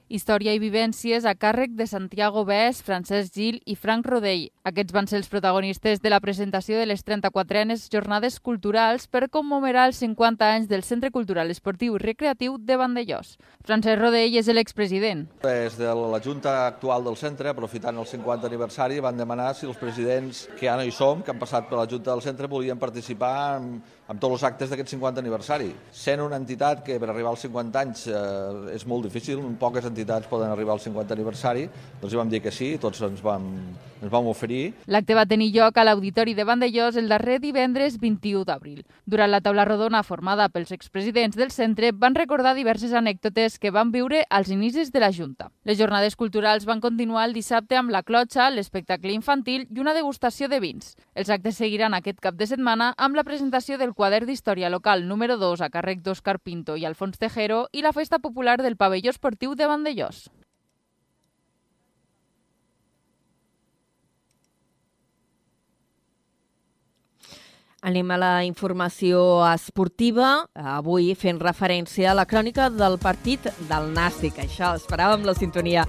Història 0.06 0.54
i 0.54 0.60
vivències 0.62 1.26
a 1.26 1.32
càrrec 1.34 1.72
de 1.74 1.88
Santiago 1.90 2.44
Bès, 2.46 2.84
Francesc 2.86 3.34
Gil 3.34 3.56
i 3.66 3.74
Frank 3.74 4.06
Rodell. 4.06 4.52
Aquests 4.70 4.94
van 4.94 5.08
ser 5.10 5.18
els 5.18 5.30
protagonistes 5.32 5.98
de 6.04 6.12
la 6.14 6.20
presentació 6.22 6.78
de 6.78 6.86
les 6.86 7.02
34enes 7.02 7.88
Jornades 7.90 8.38
Culturals 8.38 9.08
per 9.10 9.32
commemorar 9.34 9.88
els 9.90 10.04
50 10.04 10.46
anys 10.46 10.70
del 10.70 10.86
Centre 10.86 11.10
Cultural 11.10 11.50
Esportiu 11.50 11.98
i 11.98 12.04
Recreatiu 12.04 12.60
de 12.62 12.78
Vandellós. 12.78 13.40
Francesc 13.66 13.98
Rodell 13.98 14.38
és 14.38 14.52
l'expresident. 14.54 15.26
Des 15.42 15.80
de 15.82 15.90
la 15.90 16.22
Junta 16.22 16.54
actual 16.68 17.10
del 17.10 17.18
centre, 17.18 17.50
aprofitant 17.50 17.98
el 17.98 18.06
50 18.06 18.46
aniversari, 18.46 19.02
van 19.02 19.18
demanar 19.18 19.56
si 19.56 19.66
els 19.66 19.82
presidents 19.82 20.46
que 20.60 20.70
no 20.70 20.86
hi 20.86 20.94
som, 20.94 21.26
que 21.26 21.34
han 21.34 21.42
passat 21.42 21.66
per 21.66 21.82
la 21.82 21.90
Junta 21.90 22.14
del 22.14 22.22
centre, 22.22 22.46
volien 22.46 22.78
participar 22.78 23.58
en, 23.58 23.82
en 24.06 24.20
tots 24.22 24.38
els 24.38 24.44
actes 24.46 24.70
d'aquest 24.70 24.92
50 24.94 25.22
aniversari. 25.24 25.72
Sent 25.96 26.22
una 26.22 26.38
entitat 26.38 26.84
que 26.86 27.00
per 27.02 27.10
arribar 27.10 27.32
als 27.34 27.46
50 27.48 27.82
anys 27.82 28.06
eh, 28.12 28.76
és 28.76 28.86
molt 28.90 29.08
difícil, 29.08 29.42
poques 29.62 29.88
entitats 29.90 30.30
poden 30.30 30.52
arribar 30.54 30.76
al 30.76 30.84
50 30.84 31.18
aniversari, 31.18 31.66
doncs 32.02 32.14
hi 32.14 32.22
vam 32.22 32.30
dir 32.30 32.44
que 32.46 32.54
sí, 32.54 32.76
tots 32.82 33.02
ens 33.08 33.24
vam, 33.26 33.50
ens 34.02 34.12
vam 34.12 34.28
oferir. 34.28 34.74
L'acte 34.88 35.16
va 35.16 35.26
tenir 35.26 35.52
lloc 35.54 35.78
a 35.78 35.86
l'Auditori 35.86 36.36
de 36.36 36.44
Vandellós 36.48 36.98
el 37.00 37.10
darrer 37.10 37.40
divendres 37.40 37.98
21 38.02 38.44
d'abril. 38.46 38.84
Durant 39.06 39.32
la 39.32 39.42
taula 39.42 39.66
rodona 39.66 40.04
formada 40.04 40.48
pels 40.50 40.72
expresidents 40.76 41.36
del 41.36 41.52
centre 41.52 41.92
van 41.92 42.16
recordar 42.16 42.56
diverses 42.56 42.94
anècdotes 42.94 43.58
que 43.60 43.72
van 43.72 43.92
viure 43.92 44.26
als 44.30 44.52
inicis 44.54 44.92
de 44.92 45.00
la 45.00 45.12
Junta. 45.12 45.52
Les 45.64 45.80
jornades 45.80 46.16
culturals 46.16 46.66
van 46.66 46.82
continuar 46.82 47.26
el 47.26 47.34
dissabte 47.34 47.78
amb 47.78 47.92
la 47.92 48.04
clotxa, 48.04 48.50
l'espectacle 48.52 49.14
infantil 49.14 49.68
i 49.70 49.80
una 49.80 49.94
degustació 49.94 50.50
de 50.50 50.60
vins. 50.60 50.96
Els 51.16 51.30
actes 51.30 51.58
seguiran 51.58 51.94
aquest 51.94 52.20
cap 52.20 52.36
de 52.36 52.48
setmana 52.48 52.94
amb 52.98 53.16
la 53.16 53.24
presentació 53.24 53.78
del 53.78 53.94
quadern 53.94 54.28
d'història 54.28 54.70
local 54.70 55.08
número 55.08 55.38
2 55.38 55.62
a 55.62 55.70
càrrec 55.70 56.02
d'Òscar 56.04 56.40
Pinto 56.40 56.76
i 56.76 56.86
Alfons 56.86 57.18
Tejero 57.18 57.68
i 57.72 57.82
la 57.82 57.94
festa 57.94 58.20
popular 58.20 58.62
del 58.62 58.78
pavelló 58.78 59.10
esportiu 59.10 59.56
de 59.56 59.68
Vandellós. 59.68 60.28
Anem 67.86 68.10
a 68.10 68.18
la 68.18 68.32
informació 68.42 69.20
esportiva, 69.46 70.48
avui 70.58 71.12
fent 71.14 71.38
referència 71.38 72.10
a 72.10 72.16
la 72.18 72.26
crònica 72.26 72.72
del 72.74 72.98
partit 72.98 73.46
del 73.70 73.92
Nàstic. 73.94 74.40
Això, 74.42 74.72
esperàvem 74.80 75.22
la 75.28 75.36
sintonia. 75.38 75.84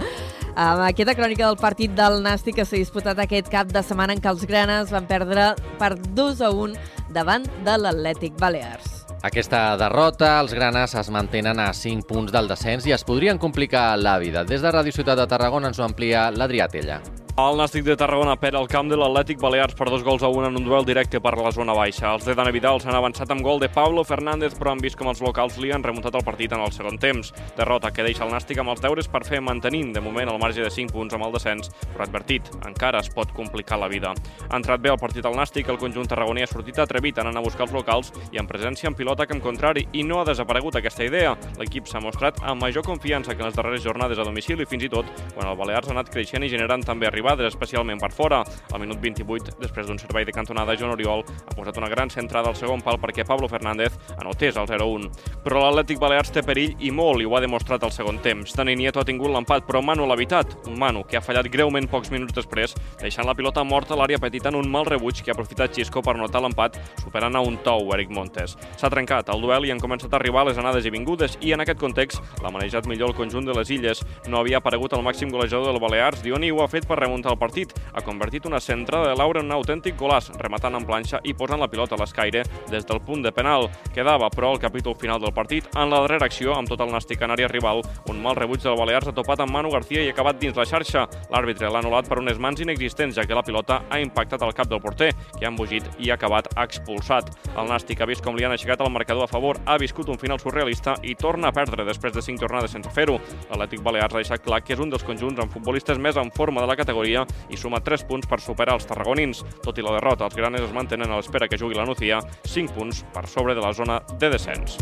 Amb 0.53 0.83
aquesta 0.85 1.17
crònica 1.17 1.47
del 1.47 1.57
partit 1.57 1.97
del 1.97 2.19
Nàstic 2.21 2.59
que 2.59 2.67
s'ha 2.69 2.77
disputat 2.77 3.17
aquest 3.25 3.49
cap 3.49 3.73
de 3.73 3.81
setmana 3.81 4.13
en 4.13 4.21
què 4.21 4.29
els 4.29 4.45
granes 4.45 4.93
van 4.93 5.09
perdre 5.09 5.49
per 5.81 5.95
2 5.97 6.45
a 6.45 6.53
1 6.53 6.77
davant 7.17 7.49
de 7.65 7.81
l'Atlètic 7.81 8.37
Balears. 8.37 9.07
Aquesta 9.25 9.73
derrota, 9.81 10.35
els 10.37 10.53
granes 10.53 10.93
es 10.93 11.09
mantenen 11.09 11.57
a 11.57 11.71
5 11.73 12.05
punts 12.05 12.33
del 12.33 12.45
descens 12.45 12.85
i 12.85 12.93
es 12.93 13.05
podrien 13.05 13.41
complicar 13.41 13.95
la 13.97 14.19
vida. 14.21 14.45
Des 14.45 14.61
de 14.61 14.69
Ràdio 14.69 14.93
Ciutat 14.93 15.17
de 15.17 15.25
Tarragona 15.25 15.73
ens 15.73 15.81
ho 15.81 15.89
amplia 15.89 16.29
l'Adrià 16.29 16.69
Tella. 16.69 17.01
El 17.37 17.53
Nàstic 17.53 17.83
de 17.85 17.93
Tarragona 17.93 18.33
per 18.41 18.49
al 18.57 18.65
camp 18.65 18.87
de 18.89 18.97
l'Atlètic 18.97 19.37
Balears 19.37 19.75
per 19.77 19.85
dos 19.91 20.01
gols 20.01 20.23
a 20.25 20.29
un 20.33 20.47
en 20.47 20.55
un 20.57 20.63
duel 20.65 20.87
directe 20.87 21.19
per 21.21 21.35
la 21.37 21.51
zona 21.53 21.75
baixa. 21.77 22.15
Els 22.15 22.23
de 22.25 22.33
Dani 22.33 22.49
Vidal 22.49 22.79
s'han 22.81 22.95
avançat 22.97 23.29
amb 23.29 23.43
gol 23.45 23.59
de 23.61 23.67
Pablo 23.69 24.01
Fernández, 24.01 24.55
però 24.57 24.71
han 24.71 24.81
vist 24.81 24.97
com 24.97 25.11
els 25.11 25.21
locals 25.21 25.59
li 25.61 25.69
han 25.69 25.85
remuntat 25.85 26.17
el 26.17 26.25
partit 26.25 26.55
en 26.57 26.63
el 26.65 26.73
segon 26.73 26.97
temps. 26.97 27.29
Derrota 27.53 27.91
que 27.93 28.01
deixa 28.07 28.25
el 28.25 28.33
Nàstic 28.33 28.57
amb 28.57 28.73
els 28.73 28.81
deures 28.81 29.05
per 29.13 29.21
fer 29.27 29.37
mantenint 29.37 29.91
de 29.93 30.01
moment 30.01 30.31
el 30.31 30.39
marge 30.41 30.63
de 30.65 30.71
5 30.73 30.95
punts 30.95 31.13
amb 31.13 31.27
el 31.27 31.35
descens, 31.35 31.69
però 31.91 32.07
advertit, 32.07 32.49
encara 32.65 33.03
es 33.05 33.11
pot 33.13 33.29
complicar 33.37 33.77
la 33.77 33.91
vida. 33.93 34.15
Ha 34.49 34.57
entrat 34.57 34.81
bé 34.81 34.89
el 34.89 34.97
partit 34.97 35.29
al 35.29 35.37
Nàstic, 35.37 35.69
el 35.69 35.77
conjunt 35.77 36.09
tarragoní 36.09 36.41
ha 36.41 36.49
sortit 36.49 36.81
atrevit 36.81 37.21
anant 37.21 37.37
a 37.37 37.45
buscar 37.45 37.67
els 37.67 37.77
locals 37.77 38.11
i 38.31 38.41
en 38.41 38.49
presència 38.49 38.89
en 38.89 38.97
pilota 38.97 39.29
que 39.29 39.37
en 39.37 39.45
contrari 39.45 39.85
i 39.93 40.01
no 40.01 40.23
ha 40.23 40.25
desaparegut 40.25 40.81
aquesta 40.81 41.05
idea. 41.05 41.37
L'equip 41.61 41.85
s'ha 41.85 42.01
mostrat 42.01 42.41
amb 42.41 42.65
major 42.65 42.81
confiança 42.81 43.37
que 43.37 43.45
en 43.45 43.51
les 43.51 43.61
darreres 43.61 43.85
jornades 43.85 44.17
a 44.17 44.25
domicili, 44.25 44.65
fins 44.65 44.89
i 44.89 44.91
tot 44.97 45.05
quan 45.35 45.45
el 45.45 45.61
Balears 45.61 45.93
ha 45.93 45.97
anat 45.99 46.09
creixent 46.09 46.41
i 46.41 46.53
generant 46.57 46.81
també 46.81 47.13
arribades, 47.27 47.53
especialment 47.53 47.99
per 47.99 48.11
fora. 48.11 48.43
Al 48.73 48.79
minut 48.79 48.99
28, 49.01 49.57
després 49.59 49.87
d'un 49.87 49.99
servei 49.99 50.25
de 50.25 50.31
cantonada, 50.31 50.75
Joan 50.77 50.93
Oriol 50.93 51.23
ha 51.27 51.55
posat 51.55 51.77
una 51.77 51.89
gran 51.89 52.09
centrada 52.09 52.49
al 52.49 52.55
segon 52.55 52.81
pal 52.81 52.99
perquè 52.99 53.25
Pablo 53.27 53.47
Fernández 53.49 53.97
anotés 54.17 54.55
el 54.55 54.67
0-1. 54.67 55.09
Però 55.43 55.61
l'Atlètic 55.61 55.99
Balears 55.99 56.31
té 56.31 56.43
perill 56.43 56.75
i 56.79 56.91
molt, 56.91 57.21
i 57.21 57.25
ho 57.27 57.35
ha 57.35 57.41
demostrat 57.43 57.83
al 57.83 57.91
segon 57.91 58.19
temps. 58.23 58.55
Dani 58.55 58.75
Nieto 58.75 59.01
ha 59.01 59.05
tingut 59.05 59.31
l'empat, 59.31 59.65
però 59.67 59.81
Manu 59.83 60.07
l'ha 60.07 60.15
evitat. 60.15 60.55
Un 60.67 60.77
Manu 60.79 61.03
que 61.03 61.17
ha 61.17 61.23
fallat 61.23 61.49
greument 61.51 61.89
pocs 61.91 62.11
minuts 62.11 62.35
després, 62.35 62.75
deixant 63.01 63.27
la 63.27 63.35
pilota 63.35 63.63
morta 63.63 63.95
a 63.95 63.99
l'àrea 63.99 64.19
petita 64.19 64.49
en 64.49 64.59
un 64.61 64.71
mal 64.71 64.87
rebuig 64.87 65.21
que 65.21 65.31
ha 65.31 65.35
aprofitat 65.35 65.75
Xisco 65.75 66.01
per 66.01 66.17
notar 66.17 66.41
l'empat, 66.41 66.79
superant 67.03 67.35
a 67.35 67.43
un 67.43 67.59
tou 67.63 67.91
Eric 67.95 68.13
Montes. 68.13 68.55
S'ha 68.77 68.91
trencat 68.93 69.29
el 69.33 69.43
duel 69.43 69.67
i 69.67 69.73
han 69.73 69.83
començat 69.83 70.13
a 70.13 70.19
arribar 70.21 70.45
les 70.47 70.57
anades 70.57 70.85
i 70.85 70.93
vingudes 70.93 71.37
i 71.41 71.53
en 71.53 71.63
aquest 71.63 71.79
context 71.79 72.21
l'ha 72.43 72.53
manejat 72.53 72.87
millor 72.87 73.11
el 73.11 73.17
conjunt 73.17 73.45
de 73.45 73.55
les 73.57 73.71
illes. 73.73 74.03
No 74.27 74.39
havia 74.39 74.61
aparegut 74.61 74.93
el 74.93 75.03
màxim 75.03 75.31
golejador 75.33 75.71
del 75.71 75.81
Balears, 75.81 76.23
Dioni 76.23 76.51
ho 76.51 76.61
ha 76.63 76.69
fet 76.71 76.87
per 76.87 76.99
remuntar 76.99 77.16
el 77.25 77.37
partit. 77.39 77.73
Ha 77.93 78.03
convertit 78.05 78.45
una 78.45 78.59
centrada 78.59 79.09
de 79.09 79.15
Laura 79.15 79.41
en 79.41 79.47
un 79.47 79.55
autèntic 79.55 79.97
golaç, 79.97 80.29
rematant 80.37 80.75
en 80.75 80.85
planxa 80.85 81.21
i 81.23 81.33
posant 81.33 81.59
la 81.59 81.67
pilota 81.67 81.95
a 81.95 82.01
l'escaire 82.01 82.43
des 82.69 82.85
del 82.85 83.01
punt 83.01 83.23
de 83.23 83.31
penal. 83.31 83.69
Quedava, 83.95 84.29
però, 84.29 84.51
el 84.53 84.59
capítol 84.59 84.95
final 84.95 85.19
del 85.19 85.33
partit 85.33 85.65
en 85.75 85.89
la 85.89 86.01
darrera 86.03 86.27
acció 86.27 86.53
amb 86.53 86.69
tot 86.69 86.81
el 86.85 86.91
nàstic 86.93 87.17
canari 87.19 87.47
rival. 87.47 87.81
Un 88.11 88.21
mal 88.21 88.35
rebuig 88.35 88.61
del 88.61 88.77
Balears 88.77 89.07
ha 89.07 89.15
topat 89.15 89.41
amb 89.41 89.51
Manu 89.51 89.71
García 89.71 90.03
i 90.03 90.11
acabat 90.11 90.37
dins 90.39 90.55
la 90.55 90.65
xarxa. 90.65 91.07
L'àrbitre 91.31 91.71
l'ha 91.71 91.81
anul·lat 91.81 92.07
per 92.07 92.19
unes 92.19 92.37
mans 92.37 92.61
inexistents, 92.61 93.15
ja 93.15 93.25
que 93.25 93.35
la 93.37 93.43
pilota 93.43 93.81
ha 93.89 93.99
impactat 94.03 94.43
al 94.43 94.53
cap 94.53 94.69
del 94.69 94.81
porter, 94.83 95.13
que 95.39 95.45
ha 95.45 95.49
embogit 95.49 95.87
i 95.97 96.11
ha 96.11 96.19
acabat 96.19 96.51
expulsat. 96.57 97.31
El 97.55 97.71
nàstic 97.71 98.01
ha 98.01 98.09
vist 98.09 98.23
com 98.23 98.35
li 98.35 98.45
han 98.45 98.53
aixecat 98.53 98.81
el 98.83 98.91
marcador 98.91 99.23
a 99.23 99.31
favor, 99.31 99.57
ha 99.65 99.77
viscut 99.79 100.09
un 100.09 100.19
final 100.19 100.39
surrealista 100.39 100.97
i 101.03 101.15
torna 101.15 101.47
a 101.49 101.55
perdre 101.55 101.85
després 101.87 102.13
de 102.13 102.21
cinc 102.21 102.41
tornades 102.43 102.71
sense 102.75 102.91
fer-ho. 102.93 103.17
L'Atlètic 103.49 103.81
Balears 103.83 104.13
ha 104.13 104.21
deixat 104.21 104.43
clar 104.43 104.61
que 104.63 104.75
és 104.75 104.83
un 104.83 104.91
dels 104.91 105.05
conjunts 105.07 105.39
amb 105.39 105.53
futbolistes 105.53 105.97
més 105.97 106.17
en 106.17 106.31
forma 106.35 106.61
de 106.61 106.67
la 106.67 106.75
categoria 106.75 107.06
i 107.07 107.57
suma 107.57 107.79
3 107.83 108.03
punts 108.09 108.27
per 108.27 108.41
superar 108.43 108.75
els 108.75 108.87
tarragonins. 108.89 109.43
Tot 109.63 109.79
i 109.79 109.85
la 109.85 109.95
derrota, 109.97 110.27
els 110.27 110.35
granes 110.35 110.67
es 110.67 110.75
mantenen 110.75 111.11
a 111.11 111.21
l'espera 111.21 111.47
que 111.47 111.59
jugui 111.59 111.77
la 111.77 111.87
Nucía 111.87 112.19
5 112.43 112.75
punts 112.75 113.05
per 113.13 113.27
sobre 113.31 113.55
de 113.55 113.63
la 113.63 113.73
zona 113.73 114.01
de 114.19 114.33
descens. 114.35 114.79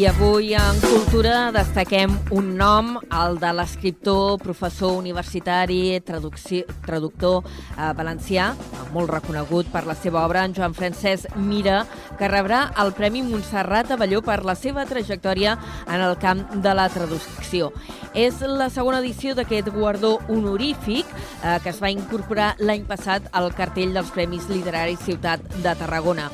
I 0.00 0.06
avui 0.06 0.54
en 0.56 0.78
Cultura 0.80 1.50
destaquem 1.52 2.14
un 2.32 2.46
nom, 2.56 2.94
el 3.12 3.34
de 3.36 3.50
l'escriptor, 3.52 4.38
professor 4.40 4.94
universitari, 4.96 5.98
traductor 6.06 7.42
eh, 7.44 7.90
valencià, 7.98 8.46
molt 8.94 9.12
reconegut 9.12 9.68
per 9.68 9.82
la 9.84 9.96
seva 9.98 10.22
obra, 10.22 10.46
en 10.46 10.54
Joan 10.56 10.72
Francesc 10.78 11.34
Mira, 11.36 11.82
que 12.16 12.30
rebrà 12.32 12.62
el 12.80 12.94
Premi 12.96 13.20
Montserrat 13.26 13.92
Avelló 13.92 14.22
per 14.24 14.38
la 14.48 14.54
seva 14.56 14.86
trajectòria 14.88 15.58
en 15.84 16.00
el 16.00 16.16
camp 16.22 16.46
de 16.64 16.72
la 16.78 16.88
traducció. 16.88 17.68
És 18.14 18.40
la 18.40 18.70
segona 18.72 19.02
edició 19.04 19.36
d'aquest 19.36 19.68
guardó 19.74 20.14
honorífic 20.30 21.04
eh, 21.12 21.58
que 21.60 21.74
es 21.74 21.82
va 21.84 21.92
incorporar 21.92 22.54
l'any 22.62 22.88
passat 22.88 23.28
al 23.36 23.52
cartell 23.52 23.92
dels 23.98 24.16
Premis 24.16 24.48
Literaris 24.48 25.04
Ciutat 25.04 25.44
de 25.60 25.76
Tarragona. 25.76 26.30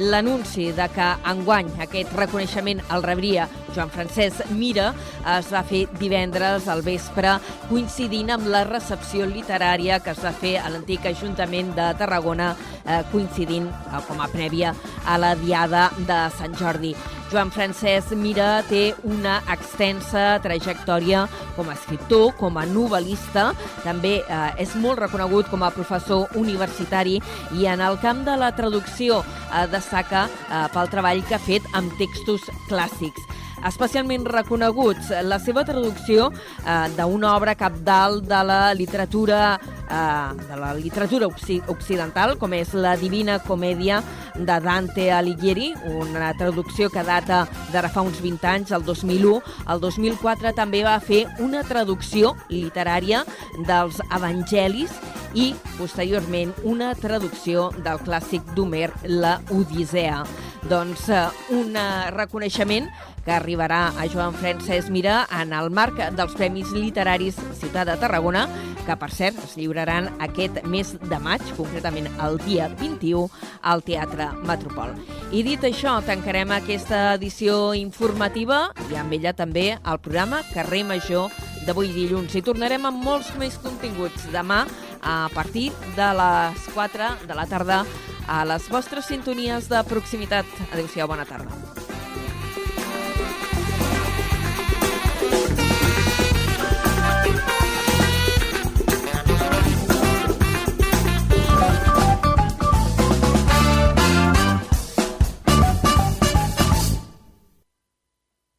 L'anunci 0.00 0.70
de 0.72 0.86
que 0.94 1.06
enguany 1.28 1.66
aquest 1.84 2.14
reconeixement 2.16 2.78
el 2.94 3.02
rebria 3.04 3.44
Joan 3.74 3.92
Francesc 3.92 4.48
Mira 4.56 4.86
es 5.34 5.50
va 5.52 5.60
fer 5.66 5.82
divendres 6.00 6.70
al 6.72 6.80
vespre 6.86 7.36
coincidint 7.68 8.32
amb 8.32 8.48
la 8.48 8.64
recepció 8.64 9.28
literària 9.28 10.00
que 10.00 10.14
es 10.16 10.24
va 10.24 10.32
fer 10.32 10.56
a 10.62 10.72
l'antic 10.72 11.04
Ajuntament 11.12 11.74
de 11.76 11.92
Tarragona 12.00 12.54
eh, 12.56 13.02
coincidint 13.12 13.68
eh, 13.68 14.04
com 14.08 14.24
a 14.24 14.32
prèvia 14.32 14.72
a 15.04 15.20
la 15.20 15.34
Diada 15.36 15.90
de 15.98 16.22
Sant 16.38 16.56
Jordi. 16.56 16.96
Joan 17.30 17.52
Francesc 17.54 18.10
Mira 18.18 18.60
té 18.66 18.90
una 19.06 19.36
extensa 19.52 20.40
trajectòria 20.42 21.26
com 21.54 21.70
a 21.70 21.76
escriptor, 21.76 22.32
com 22.40 22.58
a 22.58 22.64
novel·lista, 22.66 23.50
també 23.84 24.16
eh, 24.20 24.40
és 24.64 24.74
molt 24.82 24.98
reconegut 24.98 25.50
com 25.52 25.62
a 25.62 25.70
professor 25.74 26.26
universitari 26.40 27.20
i 27.54 27.68
en 27.70 27.84
el 27.86 28.00
camp 28.02 28.24
de 28.26 28.34
la 28.40 28.50
traducció 28.56 29.22
eh, 29.22 29.66
destaca 29.70 30.26
eh, 30.26 30.64
pel 30.74 30.90
treball 30.90 31.22
que 31.28 31.38
ha 31.38 31.44
fet 31.44 31.70
amb 31.78 31.94
textos 32.02 32.50
clàssics 32.66 33.39
especialment 33.68 34.26
reconeguts. 34.28 35.10
La 35.26 35.40
seva 35.42 35.64
traducció 35.68 36.30
eh, 36.30 36.88
d'una 36.96 37.34
obra 37.36 37.56
capdalt 37.58 38.24
de 38.28 38.40
la 38.46 38.60
literatura 38.74 39.58
eh, 39.90 40.46
de 40.48 40.56
la 40.60 40.72
literatura 40.74 41.28
occidental, 41.28 42.36
com 42.38 42.54
és 42.56 42.72
la 42.74 42.96
Divina 43.00 43.38
Comèdia 43.44 44.00
de 44.36 44.58
Dante 44.62 45.10
Alighieri, 45.12 45.72
una 46.00 46.32
traducció 46.38 46.88
que 46.90 47.04
data 47.04 47.44
d'ara 47.72 47.90
fa 47.92 48.04
uns 48.06 48.20
20 48.22 48.48
anys, 48.48 48.72
el 48.72 48.84
2001. 48.86 49.40
El 49.70 49.80
2004 49.82 50.54
també 50.56 50.84
va 50.86 50.98
fer 51.02 51.26
una 51.42 51.62
traducció 51.66 52.34
literària 52.48 53.24
dels 53.66 54.00
Evangelis 54.10 54.94
i, 55.34 55.52
posteriorment, 55.76 56.54
una 56.66 56.94
traducció 56.98 57.68
del 57.84 58.00
clàssic 58.06 58.46
d'Homer, 58.56 58.90
la 59.06 59.38
Odissea. 59.54 60.24
Doncs 60.70 61.06
eh, 61.08 61.26
un 61.56 61.76
reconeixement 62.14 62.90
que 63.24 63.38
arribarà 63.50 63.90
a 63.98 64.06
Joan 64.06 64.34
Francesc 64.38 64.90
Mira 64.94 65.24
en 65.34 65.52
el 65.52 65.72
marc 65.74 65.98
dels 66.14 66.34
Premis 66.38 66.70
Literaris 66.70 67.34
Ciutat 67.58 67.88
de 67.88 67.96
Tarragona, 67.98 68.44
que, 68.86 68.94
per 68.94 69.08
cert, 69.10 69.40
es 69.42 69.56
lliuraran 69.58 70.06
aquest 70.22 70.60
mes 70.70 70.92
de 71.02 71.18
maig, 71.18 71.42
concretament 71.58 72.06
el 72.22 72.38
dia 72.44 72.68
21, 72.78 73.26
al 73.66 73.82
Teatre 73.82 74.30
Metropol. 74.46 74.94
I 75.34 75.42
dit 75.42 75.66
això, 75.66 75.96
tancarem 76.06 76.54
aquesta 76.54 77.16
edició 77.16 77.74
informativa 77.74 78.68
i 78.86 78.98
amb 79.00 79.18
ella 79.18 79.34
també 79.34 79.72
el 79.74 79.98
programa 79.98 80.44
Carrer 80.54 80.84
Major 80.86 81.34
d'avui 81.66 81.90
dilluns. 81.90 82.38
I 82.38 82.46
tornarem 82.46 82.86
amb 82.86 83.02
molts 83.02 83.34
més 83.40 83.58
continguts 83.58 84.30
demà 84.30 84.62
a 85.02 85.26
partir 85.34 85.72
de 85.98 86.14
les 86.22 86.70
4 86.76 87.14
de 87.26 87.34
la 87.34 87.50
tarda 87.50 87.82
a 88.30 88.44
les 88.46 88.70
vostres 88.70 89.10
sintonies 89.10 89.66
de 89.66 89.82
proximitat. 89.90 90.46
Adéu-siau, 90.70 91.10
bona 91.10 91.26
tarda. 91.26 91.89